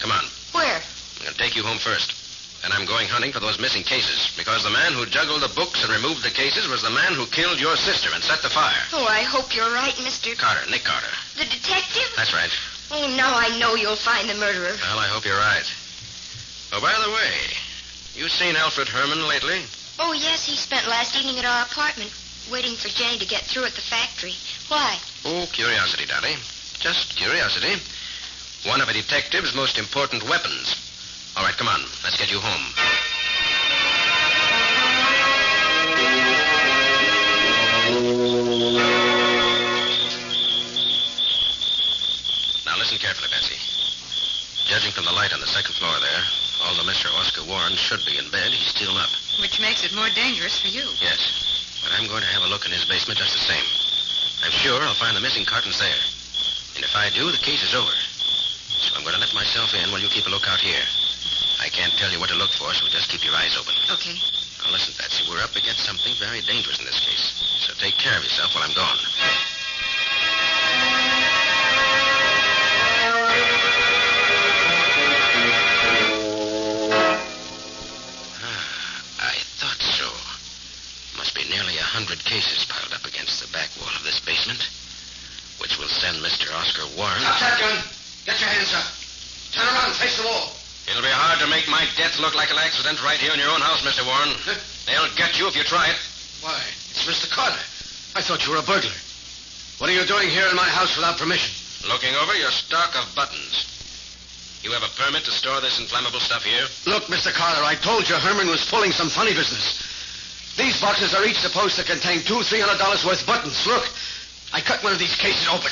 Come 0.00 0.12
on. 0.12 0.24
Where? 0.52 0.80
I'm 0.80 1.22
going 1.24 1.32
to 1.32 1.38
take 1.38 1.56
you 1.56 1.62
home 1.62 1.78
first. 1.78 2.12
And 2.64 2.74
I'm 2.74 2.86
going 2.86 3.06
hunting 3.06 3.30
for 3.30 3.38
those 3.38 3.60
missing 3.62 3.84
cases, 3.84 4.34
because 4.36 4.64
the 4.64 4.74
man 4.74 4.92
who 4.92 5.06
juggled 5.06 5.42
the 5.42 5.54
books 5.54 5.78
and 5.84 5.94
removed 5.94 6.24
the 6.26 6.34
cases 6.34 6.66
was 6.66 6.82
the 6.82 6.90
man 6.90 7.14
who 7.14 7.24
killed 7.26 7.60
your 7.60 7.76
sister 7.76 8.10
and 8.12 8.22
set 8.22 8.42
the 8.42 8.50
fire. 8.50 8.82
Oh, 8.92 9.06
I 9.06 9.22
hope 9.22 9.54
you're 9.54 9.70
right, 9.70 9.94
Mr. 10.02 10.36
Carter, 10.36 10.68
Nick 10.68 10.82
Carter. 10.82 11.14
The 11.38 11.46
detective? 11.46 12.10
That's 12.16 12.34
right. 12.34 12.50
Oh, 12.90 13.14
now 13.16 13.36
I 13.36 13.58
know 13.58 13.74
you'll 13.74 13.96
find 13.96 14.28
the 14.28 14.34
murderer. 14.34 14.72
Well, 14.80 14.98
I 14.98 15.08
hope 15.08 15.24
you're 15.24 15.36
right. 15.36 15.66
Oh, 16.72 16.80
by 16.80 16.92
the 16.92 17.12
way, 17.12 17.32
you 18.14 18.28
seen 18.28 18.56
Alfred 18.56 18.88
Herman 18.88 19.28
lately? 19.28 19.60
Oh, 19.98 20.12
yes, 20.12 20.46
he 20.46 20.56
spent 20.56 20.86
last 20.88 21.16
evening 21.16 21.38
at 21.38 21.44
our 21.44 21.64
apartment, 21.64 22.12
waiting 22.50 22.74
for 22.76 22.88
Jenny 22.88 23.18
to 23.18 23.26
get 23.26 23.42
through 23.42 23.64
at 23.64 23.74
the 23.74 23.80
factory. 23.80 24.32
Why? 24.68 24.96
Oh, 25.24 25.48
curiosity, 25.52 26.06
Dottie. 26.06 26.36
Just 26.80 27.16
curiosity. 27.16 27.76
One 28.68 28.80
of 28.80 28.88
a 28.88 28.92
detective's 28.92 29.54
most 29.54 29.78
important 29.78 30.28
weapons. 30.28 30.74
All 31.36 31.44
right, 31.44 31.56
come 31.56 31.68
on. 31.68 31.80
Let's 32.04 32.18
get 32.18 32.30
you 32.30 32.40
home. 32.40 33.07
From 44.98 45.06
the 45.06 45.14
light 45.14 45.30
on 45.30 45.38
the 45.38 45.46
second 45.46 45.78
floor 45.78 45.94
there, 46.02 46.22
although 46.66 46.82
Mr. 46.82 47.06
Oscar 47.22 47.46
Warren 47.46 47.78
should 47.78 48.02
be 48.02 48.18
in 48.18 48.26
bed, 48.34 48.50
he's 48.50 48.74
still 48.74 48.98
up. 48.98 49.14
Which 49.38 49.62
makes 49.62 49.86
it 49.86 49.94
more 49.94 50.10
dangerous 50.10 50.58
for 50.58 50.66
you. 50.66 50.82
Yes. 50.98 51.78
But 51.86 51.94
I'm 51.94 52.10
going 52.10 52.26
to 52.26 52.34
have 52.34 52.42
a 52.42 52.50
look 52.50 52.66
in 52.66 52.74
his 52.74 52.82
basement 52.82 53.14
just 53.14 53.30
the 53.30 53.46
same. 53.46 53.62
I'm 54.42 54.50
sure 54.50 54.74
I'll 54.82 54.98
find 54.98 55.14
the 55.14 55.22
missing 55.22 55.46
cartons 55.46 55.78
there. 55.78 56.02
And 56.74 56.82
if 56.82 56.90
I 56.98 57.14
do, 57.14 57.30
the 57.30 57.38
case 57.38 57.62
is 57.62 57.78
over. 57.78 57.94
So 58.82 58.98
I'm 58.98 59.06
going 59.06 59.14
to 59.14 59.22
let 59.22 59.30
myself 59.38 59.70
in 59.70 59.86
while 59.94 60.02
you 60.02 60.10
keep 60.10 60.26
a 60.26 60.34
lookout 60.34 60.58
here. 60.58 60.82
I 61.62 61.70
can't 61.70 61.94
tell 61.94 62.10
you 62.10 62.18
what 62.18 62.34
to 62.34 62.38
look 62.42 62.50
for, 62.58 62.74
so 62.74 62.90
just 62.90 63.06
keep 63.06 63.22
your 63.22 63.38
eyes 63.38 63.54
open. 63.54 63.78
Okay. 63.94 64.18
Now 64.66 64.74
listen, 64.74 64.98
Patsy, 64.98 65.22
we're 65.30 65.46
up 65.46 65.54
against 65.54 65.86
something 65.86 66.18
very 66.18 66.42
dangerous 66.42 66.82
in 66.82 66.90
this 66.90 66.98
case. 66.98 67.38
So 67.62 67.70
take 67.78 67.94
care 68.02 68.18
of 68.18 68.26
yourself 68.26 68.50
while 68.50 68.66
I'm 68.66 68.74
gone. 68.74 68.98
Hundred 81.98 82.22
cases 82.22 82.62
piled 82.70 82.94
up 82.94 83.02
against 83.10 83.42
the 83.42 83.50
back 83.50 83.66
wall 83.74 83.90
of 83.90 84.06
this 84.06 84.22
basement, 84.22 84.62
which 85.58 85.74
will 85.82 85.90
send 85.90 86.14
Mr. 86.22 86.46
Oscar 86.54 86.86
Warren. 86.94 87.18
Stop 87.18 87.42
that 87.42 87.58
gun. 87.58 87.74
Get 88.22 88.38
your 88.38 88.54
hands 88.54 88.70
up. 88.70 88.86
Turn 89.50 89.66
around, 89.66 89.98
face 89.98 90.14
the 90.14 90.22
wall. 90.22 90.54
It'll 90.86 91.02
be 91.02 91.10
hard 91.10 91.42
to 91.42 91.50
make 91.50 91.66
my 91.66 91.82
death 91.98 92.14
look 92.22 92.38
like 92.38 92.54
an 92.54 92.60
accident 92.62 93.02
right 93.02 93.18
here 93.18 93.34
in 93.34 93.42
your 93.42 93.50
own 93.50 93.58
house, 93.58 93.82
Mr. 93.82 94.06
Warren. 94.06 94.30
They'll 94.86 95.10
get 95.18 95.42
you 95.42 95.50
if 95.50 95.58
you 95.58 95.66
try 95.66 95.90
it. 95.90 95.98
Why, 96.38 96.54
it's 96.94 97.02
Mr. 97.02 97.26
Carter. 97.26 97.58
I 98.14 98.22
thought 98.22 98.46
you 98.46 98.54
were 98.54 98.62
a 98.62 98.68
burglar. 98.70 98.94
What 99.82 99.90
are 99.90 99.96
you 99.98 100.06
doing 100.06 100.30
here 100.30 100.46
in 100.46 100.54
my 100.54 100.70
house 100.70 100.94
without 100.94 101.18
permission? 101.18 101.50
Looking 101.90 102.14
over 102.22 102.38
your 102.38 102.54
stock 102.54 102.94
of 102.94 103.10
buttons. 103.18 103.66
You 104.62 104.70
have 104.70 104.86
a 104.86 104.94
permit 104.94 105.26
to 105.26 105.34
store 105.34 105.58
this 105.58 105.82
inflammable 105.82 106.22
stuff 106.22 106.46
here? 106.46 106.62
Look, 106.86 107.10
Mr. 107.10 107.34
Carter, 107.34 107.66
I 107.66 107.74
told 107.74 108.06
you 108.06 108.14
Herman 108.14 108.46
was 108.46 108.62
pulling 108.70 108.94
some 108.94 109.10
funny 109.10 109.34
business. 109.34 109.87
These 110.58 110.80
boxes 110.80 111.14
are 111.14 111.24
each 111.24 111.38
supposed 111.38 111.76
to 111.78 111.84
contain 111.84 112.20
two, 112.26 112.42
three 112.42 112.58
hundred 112.58 112.82
dollars 112.82 113.06
worth 113.06 113.24
buttons. 113.24 113.64
Look, 113.64 113.88
I 114.52 114.60
cut 114.60 114.82
one 114.82 114.92
of 114.92 114.98
these 114.98 115.14
cases 115.14 115.46
open. 115.46 115.70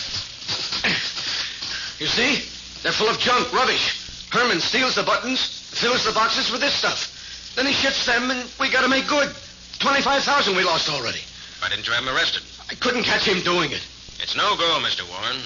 You 1.99 2.07
see? 2.07 2.45
They're 2.83 2.93
full 2.93 3.09
of 3.09 3.19
junk, 3.19 3.53
rubbish. 3.53 4.29
Herman 4.31 4.61
steals 4.61 4.95
the 4.95 5.03
buttons, 5.03 5.41
fills 5.75 6.05
the 6.05 6.13
boxes 6.13 6.53
with 6.53 6.61
this 6.61 6.75
stuff. 6.75 7.11
Then 7.57 7.67
he 7.67 7.73
ships 7.73 8.05
them, 8.07 8.31
and 8.31 8.49
we 8.61 8.71
got 8.71 8.83
to 8.83 8.89
make 8.89 9.09
good. 9.09 9.35
Twenty-five 9.81 10.23
thousand 10.23 10.55
we 10.55 10.63
lost 10.63 10.89
already. 10.89 11.21
Why 11.59 11.69
didn't 11.69 11.87
you 11.87 11.93
have 11.95 12.05
him 12.05 12.15
arrested? 12.15 12.43
I 12.71 12.75
couldn't 12.75 13.05
catch 13.05 13.27
him 13.27 13.43
doing 13.43 13.73
it. 13.73 13.83
It's 14.23 14.37
no 14.37 14.57
go, 14.57 14.79
Mr. 14.85 15.09
Warren. 15.09 15.41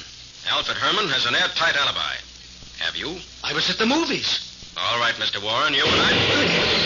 Alfred 0.50 0.76
Herman 0.76 1.08
has 1.08 1.24
an 1.24 1.34
airtight 1.34 1.76
alibi. 1.76 2.16
Have 2.78 2.96
you? 2.96 3.16
I 3.44 3.54
was 3.54 3.70
at 3.70 3.78
the 3.78 3.86
movies. 3.86 4.49
All 4.78 4.98
right, 5.02 5.14
Mr. 5.18 5.42
Warren, 5.42 5.74
you 5.74 5.82
and 5.82 5.98
I. 5.98 6.10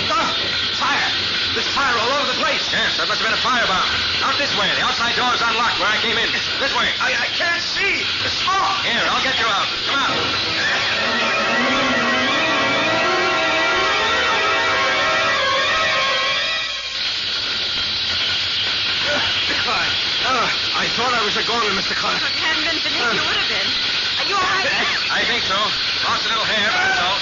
Ah, 0.09 0.33
fire! 0.81 1.11
There's 1.53 1.69
fire 1.77 1.93
all 2.01 2.13
over 2.17 2.33
the 2.33 2.41
place. 2.41 2.65
Yes, 2.73 2.97
that 2.97 3.05
must 3.13 3.21
have 3.21 3.29
been 3.29 3.37
a 3.37 3.45
firebomb. 3.45 3.89
Out 4.25 4.41
this 4.41 4.57
way. 4.57 4.67
The 4.73 4.83
outside 4.89 5.13
door 5.21 5.29
is 5.37 5.45
unlocked 5.45 5.77
where 5.77 5.93
I 5.93 6.01
came 6.01 6.17
in. 6.17 6.27
This 6.33 6.73
way. 6.73 6.89
I, 6.97 7.13
I 7.13 7.29
can't 7.37 7.61
see. 7.61 8.01
The 8.25 8.33
smoke. 8.33 8.89
Here, 8.89 9.05
I'll 9.05 9.21
get 9.21 9.37
you 9.37 9.45
out. 9.45 9.69
Come 9.85 10.01
out. 10.01 10.17
Fine. 19.65 19.93
Oh, 20.29 20.45
I 20.77 20.85
thought 20.93 21.13
I 21.13 21.25
was 21.25 21.37
a 21.37 21.45
goner, 21.45 21.73
Mr. 21.77 21.97
Carter. 21.97 22.21
If 22.21 22.33
it 22.33 22.37
hadn't 22.37 22.65
been 22.65 22.81
for 22.81 22.93
Nick, 22.93 23.01
you 23.17 23.25
would 23.25 23.39
have 23.41 23.49
been. 23.49 23.69
Are 24.21 24.27
you 24.29 24.37
all 24.37 24.45
right? 24.45 24.69
I 25.09 25.25
think 25.25 25.45
so. 25.45 25.57
Lost 26.05 26.25
a 26.25 26.29
little 26.29 26.45
hair, 26.45 26.69
but 26.69 26.81
that's 26.85 27.01
all. 27.01 27.17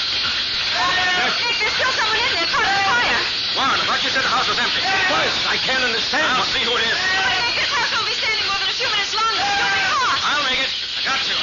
Nick, 1.42 1.56
there's 1.58 1.76
still 1.76 1.92
someone 1.94 2.16
in 2.18 2.30
there 2.34 2.48
caught 2.50 2.66
in 2.66 2.74
the 2.74 2.86
fire. 2.86 3.20
Warren, 3.56 3.78
I 3.80 3.84
thought 3.84 4.00
you 4.02 4.10
said 4.10 4.24
the 4.24 4.32
house 4.32 4.48
was 4.48 4.58
empty. 4.58 4.82
Was? 4.82 5.32
I 5.48 5.56
can't 5.60 5.84
understand. 5.84 6.24
I'll 6.24 6.48
see 6.48 6.64
who 6.64 6.72
it 6.76 6.84
is. 6.86 6.96
But 6.96 7.32
Nick, 7.44 7.54
this 7.60 7.70
house 7.72 7.90
won't 7.92 8.08
be 8.08 8.16
standing 8.16 8.46
more 8.48 8.58
than 8.58 8.68
a 8.68 8.76
few 8.76 8.88
minutes 8.88 9.12
longer. 9.12 9.42
You'll 9.42 9.76
be 9.76 9.84
caught. 9.92 10.20
I'll 10.22 10.44
make 10.48 10.60
it. 10.60 10.72
I 10.72 11.00
got 11.04 11.18
to. 11.20 11.34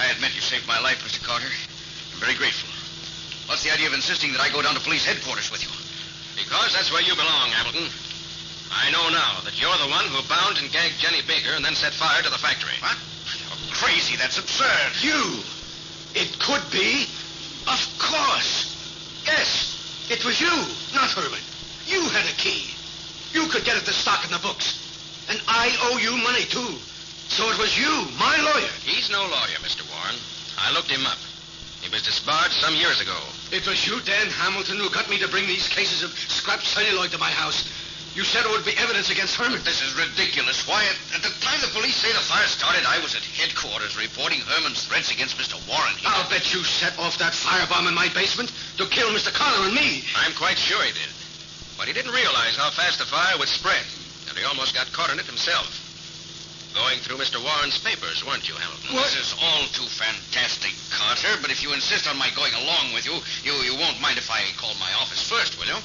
I 0.00 0.04
admit 0.16 0.34
you 0.34 0.40
saved 0.40 0.66
my 0.66 0.80
life, 0.80 1.04
Mr. 1.04 1.20
Carter. 1.24 1.48
I'm 1.48 2.20
very 2.20 2.34
grateful. 2.34 2.68
What's 3.48 3.62
the 3.64 3.72
idea 3.72 3.88
of 3.88 3.94
insisting 3.94 4.32
that 4.32 4.40
I 4.40 4.48
go 4.52 4.62
down 4.62 4.74
to 4.74 4.80
police 4.80 5.04
headquarters 5.04 5.50
with 5.50 5.62
you? 5.62 5.68
Because 6.36 6.72
that's 6.72 6.92
where 6.92 7.02
you 7.02 7.14
belong, 7.14 7.50
Hamilton. 7.50 7.88
I 8.70 8.90
know 8.90 9.10
now 9.10 9.40
that 9.44 9.60
you're 9.60 9.76
the 9.78 9.90
one 9.90 10.06
who 10.06 10.22
bound 10.28 10.58
and 10.58 10.70
gagged 10.70 10.98
Jenny 10.98 11.22
Baker 11.26 11.54
and 11.54 11.64
then 11.64 11.74
set 11.74 11.92
fire 11.92 12.22
to 12.22 12.30
the 12.30 12.38
factory. 12.38 12.78
What? 12.80 12.96
You're 13.38 13.74
crazy. 13.74 14.16
That's 14.16 14.38
absurd. 14.38 15.02
You? 15.02 15.42
It 16.14 16.38
could 16.38 16.62
be. 16.70 17.06
Of 17.66 17.82
course. 17.98 18.70
Yes. 19.26 20.06
It 20.10 20.24
was 20.24 20.40
you, 20.40 20.50
not 20.94 21.10
Herman. 21.10 21.42
You 21.86 22.02
had 22.10 22.26
a 22.26 22.34
key. 22.38 22.70
You 23.32 23.46
could 23.46 23.64
get 23.64 23.76
at 23.76 23.86
the 23.86 23.92
stock 23.92 24.24
in 24.24 24.30
the 24.30 24.38
books. 24.38 24.78
And 25.30 25.40
I 25.46 25.70
owe 25.90 25.98
you 25.98 26.16
money, 26.22 26.44
too. 26.46 26.78
So 27.30 27.46
it 27.50 27.58
was 27.58 27.78
you, 27.78 28.10
my 28.18 28.36
lawyer. 28.42 28.74
He's 28.82 29.10
no 29.10 29.22
lawyer, 29.22 29.58
Mr. 29.62 29.86
Warren. 29.86 30.18
I 30.58 30.72
looked 30.74 30.90
him 30.90 31.06
up. 31.06 31.18
He 31.80 31.88
was 31.88 32.02
disbarred 32.02 32.50
some 32.52 32.74
years 32.74 33.00
ago. 33.00 33.16
It 33.52 33.66
was 33.66 33.86
you, 33.86 34.00
Dan 34.02 34.28
Hamilton, 34.28 34.78
who 34.78 34.90
got 34.90 35.08
me 35.08 35.18
to 35.18 35.28
bring 35.28 35.46
these 35.46 35.68
cases 35.68 36.02
of 36.02 36.10
scrap 36.10 36.60
celluloid 36.60 37.12
to 37.12 37.18
my 37.18 37.30
house. 37.30 37.64
You 38.14 38.26
said 38.26 38.42
it 38.42 38.50
would 38.50 38.66
be 38.66 38.74
evidence 38.74 39.06
against 39.10 39.38
Herman. 39.38 39.62
This 39.62 39.78
is 39.86 39.94
ridiculous. 39.94 40.66
Why, 40.66 40.82
at, 40.82 40.98
at 41.14 41.22
the 41.22 41.30
time 41.38 41.62
the 41.62 41.70
police 41.70 41.94
say 41.94 42.10
the 42.10 42.18
fire 42.26 42.46
started, 42.50 42.82
I 42.82 42.98
was 42.98 43.14
at 43.14 43.22
headquarters 43.22 43.94
reporting 43.94 44.42
Herman's 44.42 44.82
threats 44.82 45.14
against 45.14 45.38
Mr. 45.38 45.54
Warren. 45.70 45.94
I'll 46.02 46.28
bet 46.28 46.50
you 46.52 46.64
set 46.66 46.98
off 46.98 47.18
that 47.22 47.38
firebomb 47.38 47.86
in 47.86 47.94
my 47.94 48.10
basement 48.10 48.50
to 48.82 48.90
kill 48.90 49.14
Mr. 49.14 49.30
Carter 49.30 49.62
and 49.62 49.74
me. 49.74 50.02
I'm 50.18 50.34
quite 50.34 50.58
sure 50.58 50.82
he 50.82 50.90
did. 50.90 51.10
But 51.78 51.86
he 51.86 51.94
didn't 51.94 52.10
realize 52.10 52.58
how 52.58 52.70
fast 52.74 52.98
the 52.98 53.06
fire 53.06 53.38
would 53.38 53.48
spread, 53.48 53.86
and 54.28 54.34
he 54.36 54.42
almost 54.42 54.74
got 54.74 54.90
caught 54.90 55.14
in 55.14 55.22
it 55.22 55.30
himself. 55.30 55.70
Going 56.74 56.98
through 56.98 57.18
Mr. 57.18 57.42
Warren's 57.42 57.78
papers, 57.78 58.26
weren't 58.26 58.46
you, 58.46 58.54
Hamilton? 58.54 58.94
This 58.94 59.18
is 59.18 59.34
all 59.42 59.66
too 59.70 59.86
fantastic, 59.86 60.74
Carter. 60.90 61.38
But 61.42 61.50
if 61.50 61.62
you 61.62 61.72
insist 61.74 62.06
on 62.10 62.18
my 62.18 62.30
going 62.34 62.54
along 62.54 62.92
with 62.94 63.06
you, 63.06 63.18
you, 63.42 63.54
you 63.62 63.74
won't 63.78 64.00
mind 64.00 64.18
if 64.18 64.30
I 64.30 64.42
call 64.58 64.74
my 64.78 64.90
office 64.98 65.22
first, 65.22 65.58
will 65.58 65.66
you? 65.66 65.78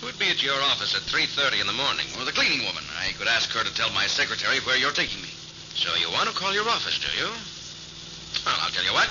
Who'd 0.00 0.18
be 0.18 0.28
at 0.28 0.42
your 0.42 0.60
office 0.68 0.94
at 0.94 1.08
3.30 1.08 1.60
in 1.60 1.66
the 1.66 1.72
morning? 1.72 2.06
Or 2.18 2.24
the 2.24 2.32
cleaning 2.32 2.66
woman. 2.66 2.84
I 3.00 3.12
could 3.16 3.28
ask 3.28 3.50
her 3.52 3.64
to 3.64 3.74
tell 3.74 3.90
my 3.92 4.06
secretary 4.06 4.60
where 4.60 4.76
you're 4.76 4.92
taking 4.92 5.22
me. 5.22 5.32
So 5.74 5.88
you 5.96 6.10
want 6.12 6.28
to 6.28 6.34
call 6.36 6.52
your 6.52 6.68
office, 6.68 7.00
do 7.00 7.08
you? 7.16 7.28
Well, 8.44 8.58
I'll 8.60 8.70
tell 8.70 8.84
you 8.84 8.92
what. 8.92 9.08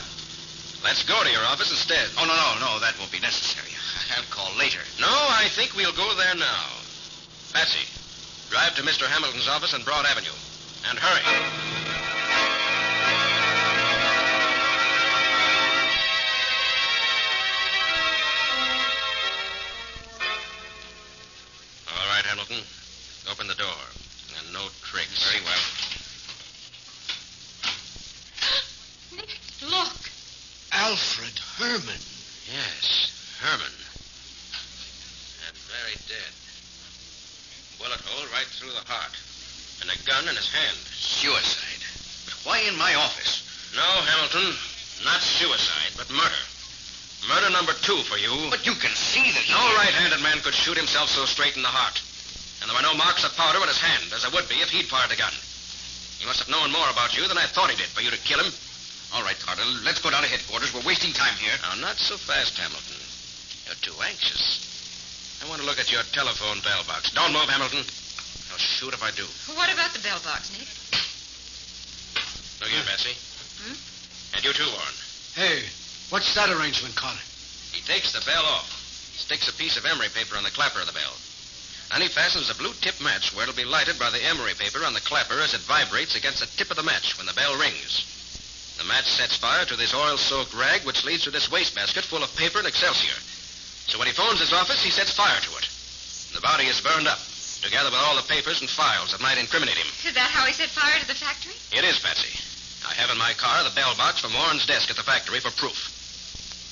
Let's 0.83 1.01
go 1.01 1.17
to 1.17 1.31
your 1.31 1.43
office 1.45 1.71
instead. 1.71 2.09
Oh, 2.17 2.25
no, 2.29 2.37
no, 2.37 2.49
no. 2.61 2.79
That 2.79 2.97
won't 2.99 3.11
be 3.11 3.19
necessary. 3.19 3.73
I'll 4.17 4.29
call 4.29 4.53
later. 4.57 4.81
No, 5.01 5.09
I 5.09 5.49
think 5.49 5.75
we'll 5.75 5.97
go 5.97 6.13
there 6.15 6.35
now. 6.35 6.65
Patsy, 7.53 7.89
drive 8.51 8.75
to 8.75 8.83
Mr. 8.83 9.09
Hamilton's 9.09 9.47
office 9.47 9.73
on 9.73 9.81
Broad 9.81 10.05
Avenue. 10.05 10.37
And 10.89 10.99
hurry. 10.99 11.84
Herman. 31.75 31.99
Yes, 32.47 33.11
Herman. 33.43 33.75
And 35.43 35.55
very 35.67 35.99
dead. 36.07 36.31
Bullet 37.83 37.99
hole 37.99 38.31
right 38.31 38.47
through 38.47 38.71
the 38.71 38.87
heart. 38.87 39.11
And 39.83 39.91
a 39.91 39.99
gun 40.07 40.23
in 40.31 40.39
his 40.39 40.47
hand. 40.55 40.79
Suicide. 40.95 41.83
But 42.31 42.39
why 42.47 42.63
in 42.63 42.79
my 42.79 42.95
office? 42.95 43.43
No, 43.75 43.83
Hamilton. 44.07 44.55
Not 45.03 45.19
suicide, 45.19 45.91
but 45.99 46.07
murder. 46.15 46.43
Murder 47.27 47.51
number 47.51 47.75
two 47.83 47.99
for 48.07 48.15
you. 48.15 48.31
But 48.47 48.63
you 48.63 48.79
can 48.79 48.95
see 48.95 49.27
that. 49.35 49.51
No 49.51 49.75
right-handed 49.75 50.23
man 50.23 50.39
could 50.47 50.55
shoot 50.55 50.79
himself 50.79 51.11
so 51.11 51.27
straight 51.27 51.59
in 51.59 51.63
the 51.67 51.75
heart. 51.75 51.99
And 52.63 52.71
there 52.71 52.77
were 52.79 52.87
no 52.87 52.95
marks 52.95 53.27
of 53.27 53.35
powder 53.35 53.59
in 53.59 53.67
his 53.67 53.83
hand, 53.83 54.15
as 54.15 54.23
there 54.23 54.31
would 54.31 54.47
be 54.47 54.63
if 54.63 54.71
he'd 54.71 54.87
fired 54.87 55.11
the 55.11 55.19
gun. 55.19 55.35
He 56.23 56.25
must 56.25 56.39
have 56.39 56.47
known 56.47 56.71
more 56.71 56.87
about 56.87 57.19
you 57.19 57.27
than 57.27 57.35
I 57.35 57.51
thought 57.51 57.67
he 57.67 57.75
did 57.75 57.91
for 57.91 57.99
you 57.99 58.15
to 58.15 58.23
kill 58.23 58.39
him. 58.39 58.55
All 59.15 59.23
right, 59.23 59.39
Carter. 59.39 59.63
Let's 59.87 60.03
go 60.03 60.11
down 60.11 60.23
to 60.23 60.27
headquarters. 60.27 60.75
We're 60.75 60.83
wasting 60.83 61.15
time 61.15 61.39
here. 61.39 61.55
Now, 61.63 61.79
not 61.79 61.95
so 61.95 62.19
fast, 62.19 62.59
Hamilton. 62.59 62.99
You're 63.63 63.79
too 63.79 63.95
anxious. 64.03 65.39
I 65.39 65.47
want 65.47 65.63
to 65.63 65.67
look 65.67 65.79
at 65.79 65.87
your 65.87 66.03
telephone 66.11 66.59
bell 66.67 66.83
box. 66.83 67.15
Don't 67.15 67.31
move, 67.31 67.47
Hamilton. 67.47 67.79
I'll 68.51 68.59
shoot 68.59 68.91
if 68.91 68.99
I 68.99 69.15
do. 69.15 69.23
What 69.55 69.71
about 69.71 69.95
the 69.95 70.03
bell 70.03 70.19
box, 70.19 70.51
Nick? 70.51 70.67
Look 72.59 72.67
here, 72.75 72.83
Patsy. 72.83 73.15
Hmm? 73.63 73.79
And 74.35 74.43
you 74.43 74.51
too, 74.51 74.67
Warren. 74.67 74.97
Hey, 75.31 75.63
what's 76.11 76.35
that 76.35 76.51
arrangement, 76.51 76.99
Carter? 76.99 77.23
He 77.71 77.79
takes 77.87 78.11
the 78.11 78.19
bell 78.27 78.43
off, 78.43 78.67
sticks 79.15 79.47
a 79.47 79.55
piece 79.55 79.79
of 79.79 79.87
emery 79.87 80.11
paper 80.11 80.35
on 80.35 80.43
the 80.43 80.51
clapper 80.51 80.83
of 80.83 80.91
the 80.91 80.97
bell. 80.97 81.15
Then 81.87 82.03
he 82.03 82.11
fastens 82.11 82.51
a 82.51 82.59
blue 82.59 82.75
tip 82.83 82.99
match 82.99 83.31
where 83.31 83.47
it'll 83.47 83.55
be 83.55 83.63
lighted 83.63 83.95
by 83.95 84.11
the 84.11 84.23
emery 84.27 84.59
paper 84.59 84.83
on 84.83 84.91
the 84.91 85.07
clapper 85.07 85.39
as 85.39 85.55
it 85.55 85.63
vibrates 85.63 86.19
against 86.19 86.43
the 86.43 86.51
tip 86.59 86.67
of 86.67 86.75
the 86.75 86.83
match 86.83 87.15
when 87.15 87.27
the 87.27 87.39
bell 87.39 87.55
rings. 87.55 88.14
The 88.77 88.83
match 88.83 89.07
sets 89.07 89.37
fire 89.37 89.65
to 89.65 89.75
this 89.75 89.93
oil-soaked 89.93 90.53
rag, 90.53 90.85
which 90.85 91.05
leads 91.05 91.23
to 91.23 91.31
this 91.31 91.51
wastebasket 91.51 92.03
full 92.03 92.23
of 92.23 92.35
paper 92.35 92.59
and 92.59 92.67
excelsior. 92.67 93.15
So 93.87 93.97
when 93.99 94.07
he 94.07 94.13
phones 94.13 94.39
his 94.39 94.53
office, 94.53 94.83
he 94.83 94.91
sets 94.91 95.11
fire 95.15 95.39
to 95.39 95.51
it. 95.57 95.69
The 96.33 96.41
body 96.41 96.65
is 96.65 96.81
burned 96.81 97.07
up, 97.07 97.19
together 97.61 97.89
with 97.89 98.01
all 98.03 98.15
the 98.15 98.27
papers 98.27 98.59
and 98.59 98.69
files 98.69 99.11
that 99.11 99.21
might 99.21 99.37
incriminate 99.37 99.77
him. 99.77 99.87
Is 100.03 100.13
that 100.13 100.31
how 100.31 100.45
he 100.45 100.53
set 100.53 100.69
fire 100.69 100.99
to 100.99 101.07
the 101.07 101.15
factory? 101.15 101.55
It 101.71 101.85
is, 101.85 101.99
Patsy. 101.99 102.35
I 102.85 102.93
have 102.99 103.09
in 103.09 103.17
my 103.17 103.33
car 103.33 103.63
the 103.63 103.73
bell 103.73 103.95
box 103.95 104.19
from 104.19 104.33
Warren's 104.33 104.65
desk 104.65 104.89
at 104.89 104.97
the 104.97 105.07
factory 105.07 105.39
for 105.39 105.49
proof. 105.55 105.95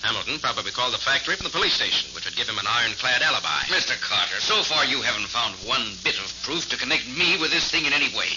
Hamilton 0.04 0.38
probably 0.38 0.76
called 0.76 0.94
the 0.94 1.00
factory 1.00 1.36
from 1.40 1.46
the 1.48 1.56
police 1.56 1.74
station, 1.74 2.12
which 2.14 2.26
would 2.26 2.36
give 2.36 2.50
him 2.50 2.60
an 2.60 2.68
ironclad 2.68 3.24
alibi. 3.24 3.72
Mr. 3.72 3.96
Carter, 4.04 4.42
so 4.44 4.62
far 4.62 4.84
you 4.84 5.02
haven't 5.02 5.32
found 5.32 5.56
one 5.64 5.96
bit 6.04 6.20
of 6.20 6.28
proof 6.44 6.68
to 6.70 6.78
connect 6.78 7.08
me 7.08 7.40
with 7.40 7.52
this 7.52 7.72
thing 7.72 7.86
in 7.86 7.94
any 7.94 8.12
way. 8.12 8.28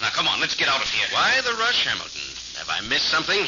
Now, 0.00 0.14
come 0.14 0.28
on, 0.28 0.40
let's 0.40 0.54
get 0.54 0.68
out 0.68 0.80
of 0.80 0.88
here. 0.88 1.08
Why 1.10 1.40
the 1.42 1.58
rush, 1.58 1.84
Hamilton? 1.84 2.35
Have 2.66 2.82
I 2.82 2.88
missed 2.90 3.06
something? 3.14 3.46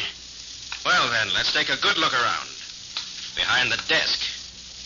Well, 0.87 1.11
then, 1.11 1.27
let's 1.35 1.51
take 1.51 1.67
a 1.67 1.75
good 1.83 1.99
look 1.99 2.15
around. 2.15 2.47
Behind 3.35 3.67
the 3.67 3.75
desk. 3.91 4.23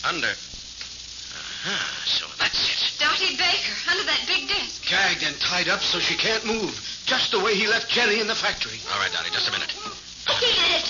Under. 0.02 0.26
Uh-huh, 0.26 1.70
so 2.02 2.26
that's 2.42 2.58
it. 2.66 2.98
Dottie 2.98 3.38
Baker, 3.38 3.78
under 3.94 4.02
that 4.10 4.26
big 4.26 4.50
desk. 4.50 4.90
Gagged 4.90 5.22
and 5.22 5.38
tied 5.38 5.70
up 5.70 5.86
so 5.86 6.02
she 6.02 6.18
can't 6.18 6.42
move. 6.42 6.74
Just 7.06 7.30
the 7.30 7.38
way 7.38 7.54
he 7.54 7.70
left 7.70 7.86
Jenny 7.86 8.18
in 8.18 8.26
the 8.26 8.34
factory. 8.34 8.74
All 8.90 8.98
right, 8.98 9.12
Dottie, 9.14 9.30
just 9.30 9.46
a 9.46 9.54
minute. 9.54 9.70
He 9.70 10.50
did 10.50 10.82
it. 10.82 10.86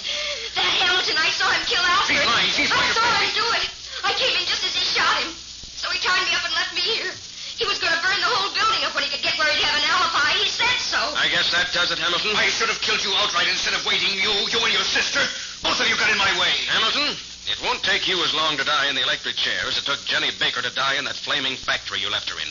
That 0.57 0.65
Hamilton, 0.81 1.21
I 1.21 1.29
saw 1.37 1.53
him 1.53 1.61
kill 1.69 1.85
Alfred. 1.85 2.17
She's 2.17 2.25
lying. 2.25 2.49
She's 2.49 2.73
I 2.73 2.87
saw 2.97 3.05
him 3.05 3.29
do 3.37 3.47
it. 3.61 3.69
I 4.09 4.17
came 4.17 4.33
in 4.41 4.45
just 4.49 4.65
as 4.65 4.73
he 4.73 4.85
shot 4.89 5.21
him. 5.21 5.37
So 5.77 5.93
he 5.93 6.01
tied 6.01 6.25
me 6.25 6.33
up 6.33 6.49
and 6.49 6.55
left 6.57 6.73
me 6.73 6.81
here. 6.81 7.13
He 7.61 7.69
was 7.69 7.77
going 7.77 7.93
to 7.93 8.01
burn 8.01 8.17
the 8.25 8.33
whole 8.33 8.57
building 8.57 8.89
up 8.89 8.97
when 8.97 9.05
he 9.05 9.13
could 9.13 9.21
get 9.21 9.37
where 9.37 9.53
he'd 9.53 9.63
have 9.69 9.77
an 9.77 9.85
alibi. 9.85 10.33
He 10.41 10.49
said 10.49 10.75
guess 11.45 11.53
that 11.53 11.77
does 11.77 11.93
it, 11.93 12.01
Hamilton. 12.01 12.33
I 12.37 12.49
should 12.49 12.73
have 12.73 12.81
killed 12.81 13.05
you 13.05 13.13
outright 13.21 13.49
instead 13.49 13.77
of 13.77 13.85
waiting. 13.85 14.09
You, 14.17 14.33
you 14.49 14.61
and 14.65 14.73
your 14.73 14.87
sister. 14.89 15.21
Both 15.61 15.81
of 15.81 15.89
you 15.89 15.97
got 16.01 16.09
in 16.09 16.17
my 16.17 16.33
way. 16.41 16.53
Hamilton, 16.73 17.13
it 17.53 17.61
won't 17.61 17.85
take 17.85 18.09
you 18.09 18.17
as 18.25 18.33
long 18.33 18.57
to 18.57 18.65
die 18.65 18.89
in 18.89 18.97
the 18.97 19.05
electric 19.05 19.37
chair 19.37 19.61
as 19.69 19.77
it 19.77 19.85
took 19.85 20.01
Jenny 20.09 20.31
Baker 20.41 20.63
to 20.63 20.75
die 20.75 20.97
in 20.97 21.05
that 21.05 21.21
flaming 21.21 21.57
factory 21.57 22.01
you 22.01 22.09
left 22.09 22.31
her 22.31 22.41
in. 22.41 22.49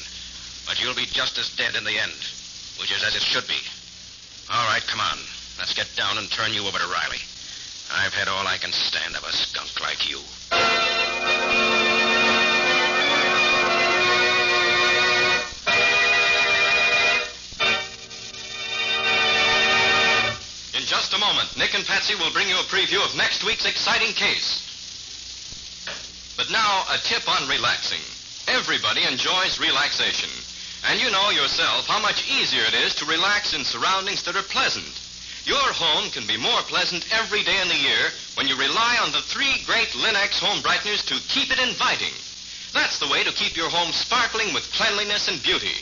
But 0.70 0.78
you'll 0.78 0.94
be 0.94 1.10
just 1.10 1.38
as 1.42 1.50
dead 1.58 1.74
in 1.76 1.84
the 1.84 1.98
end, 1.98 2.14
which 2.78 2.94
is 2.94 3.02
as 3.02 3.16
it 3.16 3.26
should 3.26 3.48
be. 3.48 3.58
All 4.54 4.68
right, 4.70 4.86
come 4.86 5.02
on. 5.02 5.18
Let's 5.58 5.74
get 5.74 5.90
down 5.98 6.18
and 6.18 6.30
turn 6.30 6.54
you 6.54 6.62
over 6.62 6.78
to 6.78 6.86
Riley. 6.86 7.22
I've 7.98 8.14
had 8.14 8.28
all 8.30 8.46
I 8.46 8.58
can 8.58 8.72
stand 8.72 9.16
of 9.18 9.24
a 9.26 9.34
skunk 9.34 9.82
like 9.82 10.10
you. 10.10 10.22
A 21.14 21.20
moment, 21.20 21.56
Nick 21.56 21.76
and 21.76 21.86
Patsy 21.86 22.16
will 22.16 22.34
bring 22.34 22.50
you 22.50 22.58
a 22.58 22.66
preview 22.74 22.98
of 23.06 23.16
next 23.16 23.46
week's 23.46 23.70
exciting 23.70 24.16
case. 24.18 24.66
But 26.36 26.50
now, 26.50 26.86
a 26.90 26.98
tip 26.98 27.30
on 27.30 27.48
relaxing. 27.48 28.02
Everybody 28.48 29.04
enjoys 29.06 29.60
relaxation. 29.60 30.32
And 30.90 31.00
you 31.00 31.12
know 31.12 31.30
yourself 31.30 31.86
how 31.86 32.02
much 32.02 32.28
easier 32.28 32.64
it 32.66 32.74
is 32.74 32.96
to 32.96 33.06
relax 33.06 33.54
in 33.54 33.64
surroundings 33.64 34.24
that 34.24 34.36
are 34.36 34.50
pleasant. 34.50 34.90
Your 35.46 35.62
home 35.62 36.10
can 36.10 36.26
be 36.26 36.36
more 36.36 36.62
pleasant 36.66 37.06
every 37.14 37.44
day 37.44 37.62
in 37.62 37.68
the 37.68 37.78
year 37.78 38.10
when 38.34 38.48
you 38.48 38.58
rely 38.58 38.98
on 38.98 39.12
the 39.12 39.22
three 39.22 39.62
great 39.68 39.94
Linx 39.94 40.40
home 40.40 40.64
brighteners 40.66 41.06
to 41.06 41.22
keep 41.30 41.52
it 41.52 41.62
inviting. 41.62 42.14
That's 42.74 42.98
the 42.98 43.08
way 43.08 43.24
to 43.24 43.38
keep 43.38 43.56
your 43.56 43.70
home 43.70 43.92
sparkling 43.94 44.52
with 44.52 44.74
cleanliness 44.74 45.28
and 45.30 45.38
beauty. 45.44 45.78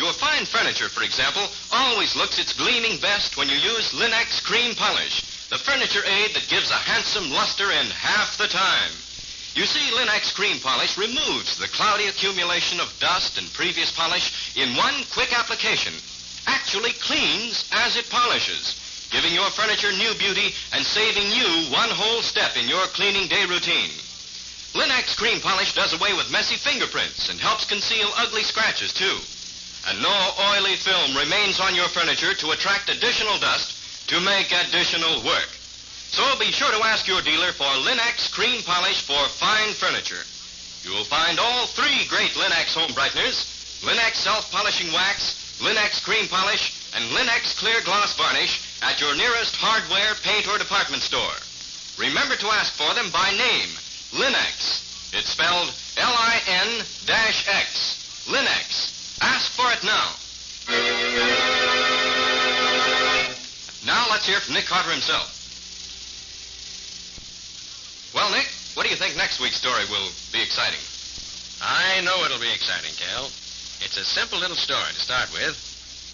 Your 0.00 0.14
fine 0.14 0.46
furniture, 0.46 0.88
for 0.88 1.04
example, 1.04 1.44
always 1.70 2.16
looks 2.16 2.38
its 2.38 2.54
gleaming 2.54 2.96
best 3.04 3.36
when 3.36 3.50
you 3.50 3.56
use 3.56 3.92
Linx 3.92 4.42
Cream 4.42 4.74
Polish, 4.74 5.20
the 5.52 5.58
furniture 5.60 6.00
aid 6.00 6.32
that 6.32 6.48
gives 6.48 6.70
a 6.70 6.80
handsome 6.88 7.28
luster 7.28 7.70
in 7.70 7.84
half 7.92 8.38
the 8.38 8.48
time. 8.48 8.96
You 9.52 9.68
see, 9.68 9.92
Linx 9.92 10.32
Cream 10.32 10.56
Polish 10.58 10.96
removes 10.96 11.58
the 11.58 11.68
cloudy 11.68 12.06
accumulation 12.06 12.80
of 12.80 12.96
dust 12.98 13.36
and 13.36 13.52
previous 13.52 13.92
polish 13.92 14.56
in 14.56 14.74
one 14.74 15.04
quick 15.12 15.38
application. 15.38 15.92
Actually 16.46 16.96
cleans 17.04 17.68
as 17.70 17.96
it 18.00 18.08
polishes, 18.08 18.80
giving 19.12 19.34
your 19.34 19.50
furniture 19.50 19.92
new 19.92 20.14
beauty 20.16 20.56
and 20.72 20.80
saving 20.80 21.28
you 21.28 21.68
one 21.76 21.92
whole 21.92 22.22
step 22.22 22.56
in 22.56 22.72
your 22.72 22.86
cleaning 22.96 23.28
day 23.28 23.44
routine. 23.44 23.92
Linx 24.72 25.14
Cream 25.14 25.44
Polish 25.44 25.74
does 25.74 25.92
away 25.92 26.14
with 26.14 26.32
messy 26.32 26.56
fingerprints 26.56 27.28
and 27.28 27.38
helps 27.38 27.68
conceal 27.68 28.08
ugly 28.16 28.44
scratches, 28.44 28.94
too. 28.94 29.20
And 29.88 30.02
no 30.02 30.12
oily 30.52 30.76
film 30.76 31.16
remains 31.16 31.60
on 31.60 31.74
your 31.74 31.88
furniture 31.88 32.34
to 32.34 32.50
attract 32.50 32.90
additional 32.90 33.38
dust 33.38 34.08
to 34.08 34.20
make 34.20 34.52
additional 34.52 35.22
work. 35.24 35.48
So 36.10 36.22
be 36.38 36.50
sure 36.52 36.70
to 36.70 36.84
ask 36.86 37.06
your 37.06 37.22
dealer 37.22 37.52
for 37.52 37.70
Linx 37.86 38.30
Cream 38.32 38.62
Polish 38.62 39.00
for 39.06 39.22
fine 39.38 39.72
furniture. 39.72 40.24
You 40.82 40.96
will 40.96 41.04
find 41.04 41.38
all 41.38 41.66
three 41.66 42.06
great 42.08 42.32
Linx 42.32 42.74
home 42.74 42.90
brighteners, 42.92 43.46
Linx 43.84 44.16
self-polishing 44.16 44.92
wax, 44.92 45.60
Linx 45.60 46.02
cream 46.02 46.26
polish, 46.26 46.72
and 46.96 47.04
Linx 47.12 47.56
clear 47.58 47.80
gloss 47.82 48.16
varnish 48.16 48.80
at 48.82 49.00
your 49.00 49.14
nearest 49.14 49.54
hardware, 49.56 50.14
paint, 50.22 50.48
or 50.48 50.56
department 50.56 51.02
store. 51.02 51.36
Remember 51.98 52.34
to 52.36 52.46
ask 52.48 52.72
for 52.72 52.94
them 52.94 53.10
by 53.10 53.30
name, 53.36 53.68
Linx. 54.16 55.12
It's 55.12 55.28
spelled 55.28 55.68
L-I-N-X. 55.98 57.44
Linx. 58.26 58.89
Ask 59.20 59.52
for 59.52 59.70
it 59.72 59.82
now. 59.84 60.16
Now 63.86 64.06
let's 64.10 64.26
hear 64.26 64.40
from 64.40 64.54
Nick 64.54 64.66
Carter 64.66 64.90
himself. 64.90 65.36
Well, 68.14 68.30
Nick, 68.30 68.48
what 68.74 68.84
do 68.84 68.90
you 68.90 68.96
think 68.96 69.16
next 69.16 69.40
week's 69.40 69.56
story 69.56 69.84
will 69.90 70.08
be 70.32 70.42
exciting? 70.42 70.80
I 71.62 72.00
know 72.00 72.24
it'll 72.24 72.40
be 72.40 72.52
exciting, 72.52 72.92
Cal. 72.96 73.26
It's 73.84 73.96
a 73.96 74.04
simple 74.04 74.38
little 74.38 74.56
story 74.56 74.92
to 74.92 75.00
start 75.00 75.32
with, 75.32 75.56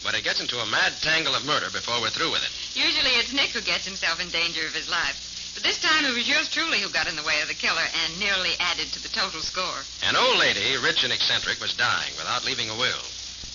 but 0.05 0.14
it 0.14 0.25
gets 0.25 0.40
into 0.40 0.59
a 0.59 0.66
mad 0.66 0.92
tangle 1.03 1.35
of 1.35 1.47
murder 1.47 1.71
before 1.71 2.01
we're 2.01 2.11
through 2.11 2.33
with 2.33 2.42
it. 2.42 2.53
Usually 2.77 3.11
it's 3.19 3.33
Nick 3.33 3.51
who 3.51 3.61
gets 3.61 3.87
himself 3.87 4.21
in 4.21 4.29
danger 4.31 4.66
of 4.66 4.75
his 4.75 4.90
life. 4.90 5.36
But 5.57 5.64
this 5.64 5.81
time 5.81 6.05
it 6.05 6.12
was 6.12 6.29
yours 6.29 6.53
truly 6.53 6.85
who 6.85 6.92
got 6.92 7.09
in 7.09 7.16
the 7.16 7.25
way 7.25 7.40
of 7.40 7.49
the 7.49 7.57
killer 7.57 7.88
and 8.05 8.21
nearly 8.21 8.53
added 8.61 8.92
to 8.92 9.01
the 9.01 9.09
total 9.09 9.40
score. 9.40 9.81
An 10.05 10.14
old 10.14 10.37
lady, 10.37 10.77
rich 10.85 11.01
and 11.03 11.12
eccentric, 11.16 11.64
was 11.64 11.73
dying 11.73 12.12
without 12.21 12.45
leaving 12.45 12.69
a 12.69 12.77
will. 12.77 13.01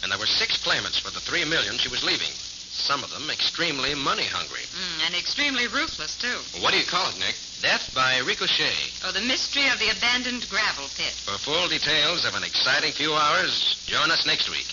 And 0.02 0.10
there 0.10 0.18
were 0.18 0.26
six 0.26 0.58
claimants 0.58 0.98
for 0.98 1.14
the 1.14 1.22
three 1.22 1.46
million 1.46 1.78
she 1.78 1.94
was 1.94 2.04
leaving. 2.04 2.34
Some 2.34 3.04
of 3.04 3.14
them 3.14 3.30
extremely 3.30 3.94
money 3.94 4.26
hungry. 4.26 4.66
Mm, 4.74 5.06
and 5.06 5.14
extremely 5.14 5.68
ruthless, 5.68 6.18
too. 6.18 6.42
What 6.58 6.74
do 6.74 6.80
you 6.82 6.90
call 6.90 7.06
it, 7.14 7.20
Nick? 7.22 7.38
Death 7.62 7.94
by 7.94 8.18
ricochet. 8.26 9.06
Oh, 9.06 9.14
the 9.14 9.22
mystery 9.22 9.70
of 9.70 9.78
the 9.78 9.94
abandoned 9.94 10.50
gravel 10.50 10.90
pit. 10.98 11.14
For 11.14 11.38
full 11.38 11.70
details 11.70 12.26
of 12.26 12.34
an 12.34 12.42
exciting 12.42 12.94
few 12.94 13.14
hours, 13.14 13.78
join 13.86 14.10
us 14.10 14.26
next 14.26 14.50
week. 14.50 14.66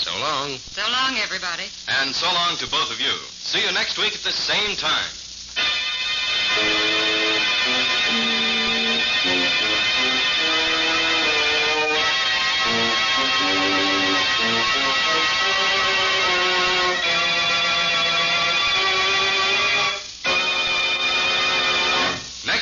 So 0.00 0.16
long. 0.16 0.56
So 0.72 0.80
long, 0.88 1.20
everybody. 1.20 1.68
And 1.92 2.16
so 2.16 2.32
long 2.32 2.56
to 2.56 2.66
both 2.72 2.88
of 2.88 3.04
you. 3.04 3.12
See 3.44 3.60
you 3.60 3.70
next 3.76 3.98
week 3.98 4.14
at 4.14 4.24
the 4.24 4.32
same 4.32 4.76
time. 4.80 5.12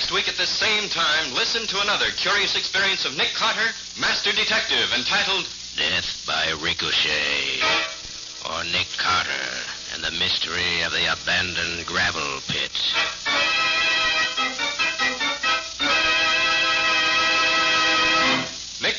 Next 0.08 0.12
week 0.12 0.28
at 0.28 0.36
this 0.36 0.48
same 0.48 0.88
time, 0.88 1.34
listen 1.34 1.66
to 1.66 1.82
another 1.82 2.06
curious 2.16 2.56
experience 2.56 3.04
of 3.04 3.16
Nick 3.16 3.34
Carter, 3.34 3.74
Master 4.00 4.32
Detective, 4.32 4.92
entitled 4.96 5.44
Death 5.76 6.24
by 6.26 6.50
Ricochet. 6.62 7.60
Or 8.48 8.64
Nick 8.64 8.88
Carter 8.96 9.30
and 9.92 10.02
the 10.02 10.10
Mystery 10.18 10.82
of 10.82 10.92
the 10.92 11.12
Abandoned 11.12 11.84
Gravel 11.86 12.40
Pit. 12.48 13.27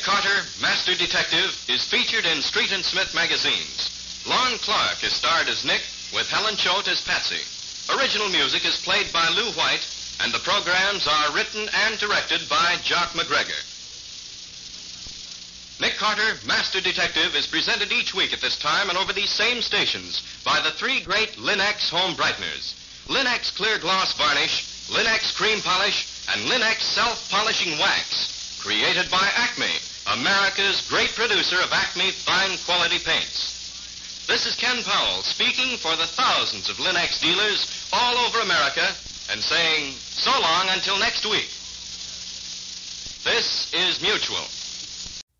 Carter, 0.02 0.46
Master 0.60 0.94
Detective, 0.94 1.52
is 1.68 1.84
featured 1.84 2.24
in 2.24 2.42
Street 2.42 2.72
and 2.72 2.84
Smith 2.84 3.14
magazines. 3.14 4.24
Lon 4.26 4.58
Clark 4.58 5.02
is 5.04 5.12
starred 5.12 5.48
as 5.48 5.64
Nick, 5.64 5.82
with 6.14 6.28
Helen 6.28 6.56
Choate 6.56 6.88
as 6.88 7.00
Patsy. 7.02 7.40
Original 7.96 8.28
music 8.28 8.64
is 8.64 8.80
played 8.82 9.12
by 9.12 9.28
Lou 9.28 9.52
White, 9.52 9.86
and 10.20 10.32
the 10.32 10.44
programs 10.44 11.06
are 11.06 11.32
written 11.34 11.68
and 11.86 11.98
directed 11.98 12.48
by 12.48 12.76
Jock 12.82 13.10
McGregor. 13.12 13.60
Nick 15.80 15.96
Carter, 15.96 16.36
Master 16.46 16.80
Detective, 16.80 17.34
is 17.34 17.46
presented 17.46 17.90
each 17.92 18.14
week 18.14 18.32
at 18.32 18.40
this 18.40 18.58
time 18.58 18.90
and 18.90 18.98
over 18.98 19.12
these 19.12 19.30
same 19.30 19.62
stations 19.62 20.22
by 20.44 20.60
the 20.60 20.72
three 20.72 21.00
great 21.00 21.36
Linx 21.36 21.88
home 21.88 22.14
brighteners 22.14 22.74
Linx 23.08 23.52
Clear 23.56 23.78
Gloss 23.78 24.12
Varnish, 24.14 24.86
Linx 24.88 25.34
Cream 25.34 25.60
Polish, 25.62 26.28
and 26.30 26.42
Linx 26.48 26.80
Self 26.80 27.28
Polishing 27.30 27.78
Wax, 27.78 28.60
created 28.62 29.10
by 29.10 29.26
Acme, 29.34 29.72
America's 30.12 30.88
great 30.88 31.14
producer 31.14 31.56
of 31.62 31.72
Acme 31.72 32.10
fine 32.10 32.58
quality 32.66 32.98
paints. 32.98 34.26
This 34.26 34.44
is 34.44 34.56
Ken 34.56 34.82
Powell 34.82 35.22
speaking 35.22 35.76
for 35.76 35.94
the 35.94 36.06
thousands 36.06 36.68
of 36.68 36.76
Linx 36.78 37.20
dealers 37.22 37.88
all 37.92 38.16
over 38.18 38.40
America 38.40 38.86
and 39.30 39.40
saying 39.40 39.92
so 39.92 40.32
long 40.32 40.66
until 40.70 40.98
next 40.98 41.24
week. 41.26 41.46
This 43.22 43.72
is 43.72 44.02
Mutual. 44.02 44.44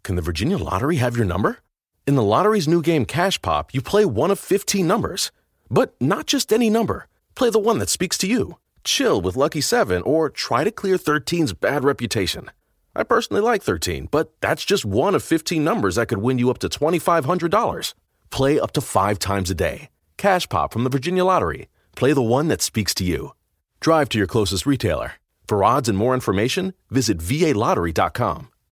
Can 0.05 0.15
the 0.15 0.23
Virginia 0.23 0.57
Lottery 0.57 0.97
have 0.97 1.17
your 1.17 1.27
number? 1.27 1.59
In 2.07 2.15
the 2.15 2.23
lottery's 2.23 2.69
new 2.69 2.81
game 2.81 3.05
Cash 3.05 3.43
Pop, 3.43 3.75
you 3.75 3.81
play 3.81 4.05
one 4.05 4.31
of 4.31 4.39
15 4.39 4.87
numbers. 4.87 5.33
But 5.69 5.95
not 6.01 6.27
just 6.27 6.53
any 6.53 6.71
number. 6.71 7.09
Play 7.35 7.51
the 7.51 7.59
one 7.59 7.79
that 7.81 7.89
speaks 7.89 8.17
to 8.19 8.29
you. 8.29 8.59
Chill 8.85 9.21
with 9.21 9.37
Lucky 9.37 9.61
7 9.61 10.03
or 10.03 10.31
try 10.31 10.63
to 10.63 10.71
clear 10.71 10.97
13's 10.97 11.55
bad 11.55 11.83
reputation. 11.83 12.51
I 12.95 13.05
personally 13.05 13.43
like 13.43 13.63
13, 13.63 14.09
but 14.11 14.33
that's 14.41 14.65
just 14.65 14.85
one 14.85 15.15
of 15.15 15.23
15 15.23 15.63
numbers 15.63 15.95
that 15.95 16.09
could 16.09 16.19
win 16.19 16.39
you 16.39 16.51
up 16.51 16.59
to 16.59 16.69
$2,500. 16.69 17.95
Play 18.31 18.61
up 18.61 18.73
to 18.73 18.81
five 18.81 19.19
times 19.19 19.51
a 19.51 19.55
day. 19.55 19.89
Cash 20.17 20.49
Pop 20.49 20.73
from 20.73 20.85
the 20.85 20.91
Virginia 20.91 21.25
Lottery. 21.25 21.69
Play 21.97 22.13
the 22.13 22.23
one 22.23 22.49
that 22.49 22.61
speaks 22.61 22.93
to 22.95 23.05
you. 23.05 23.33
Drive 23.81 24.09
to 24.11 24.19
your 24.19 24.27
closest 24.27 24.67
retailer. 24.67 25.15
For 25.49 25.65
odds 25.65 25.89
and 25.89 25.97
more 25.97 26.15
information, 26.15 26.75
visit 26.91 27.19
VALottery.com. 27.19 28.50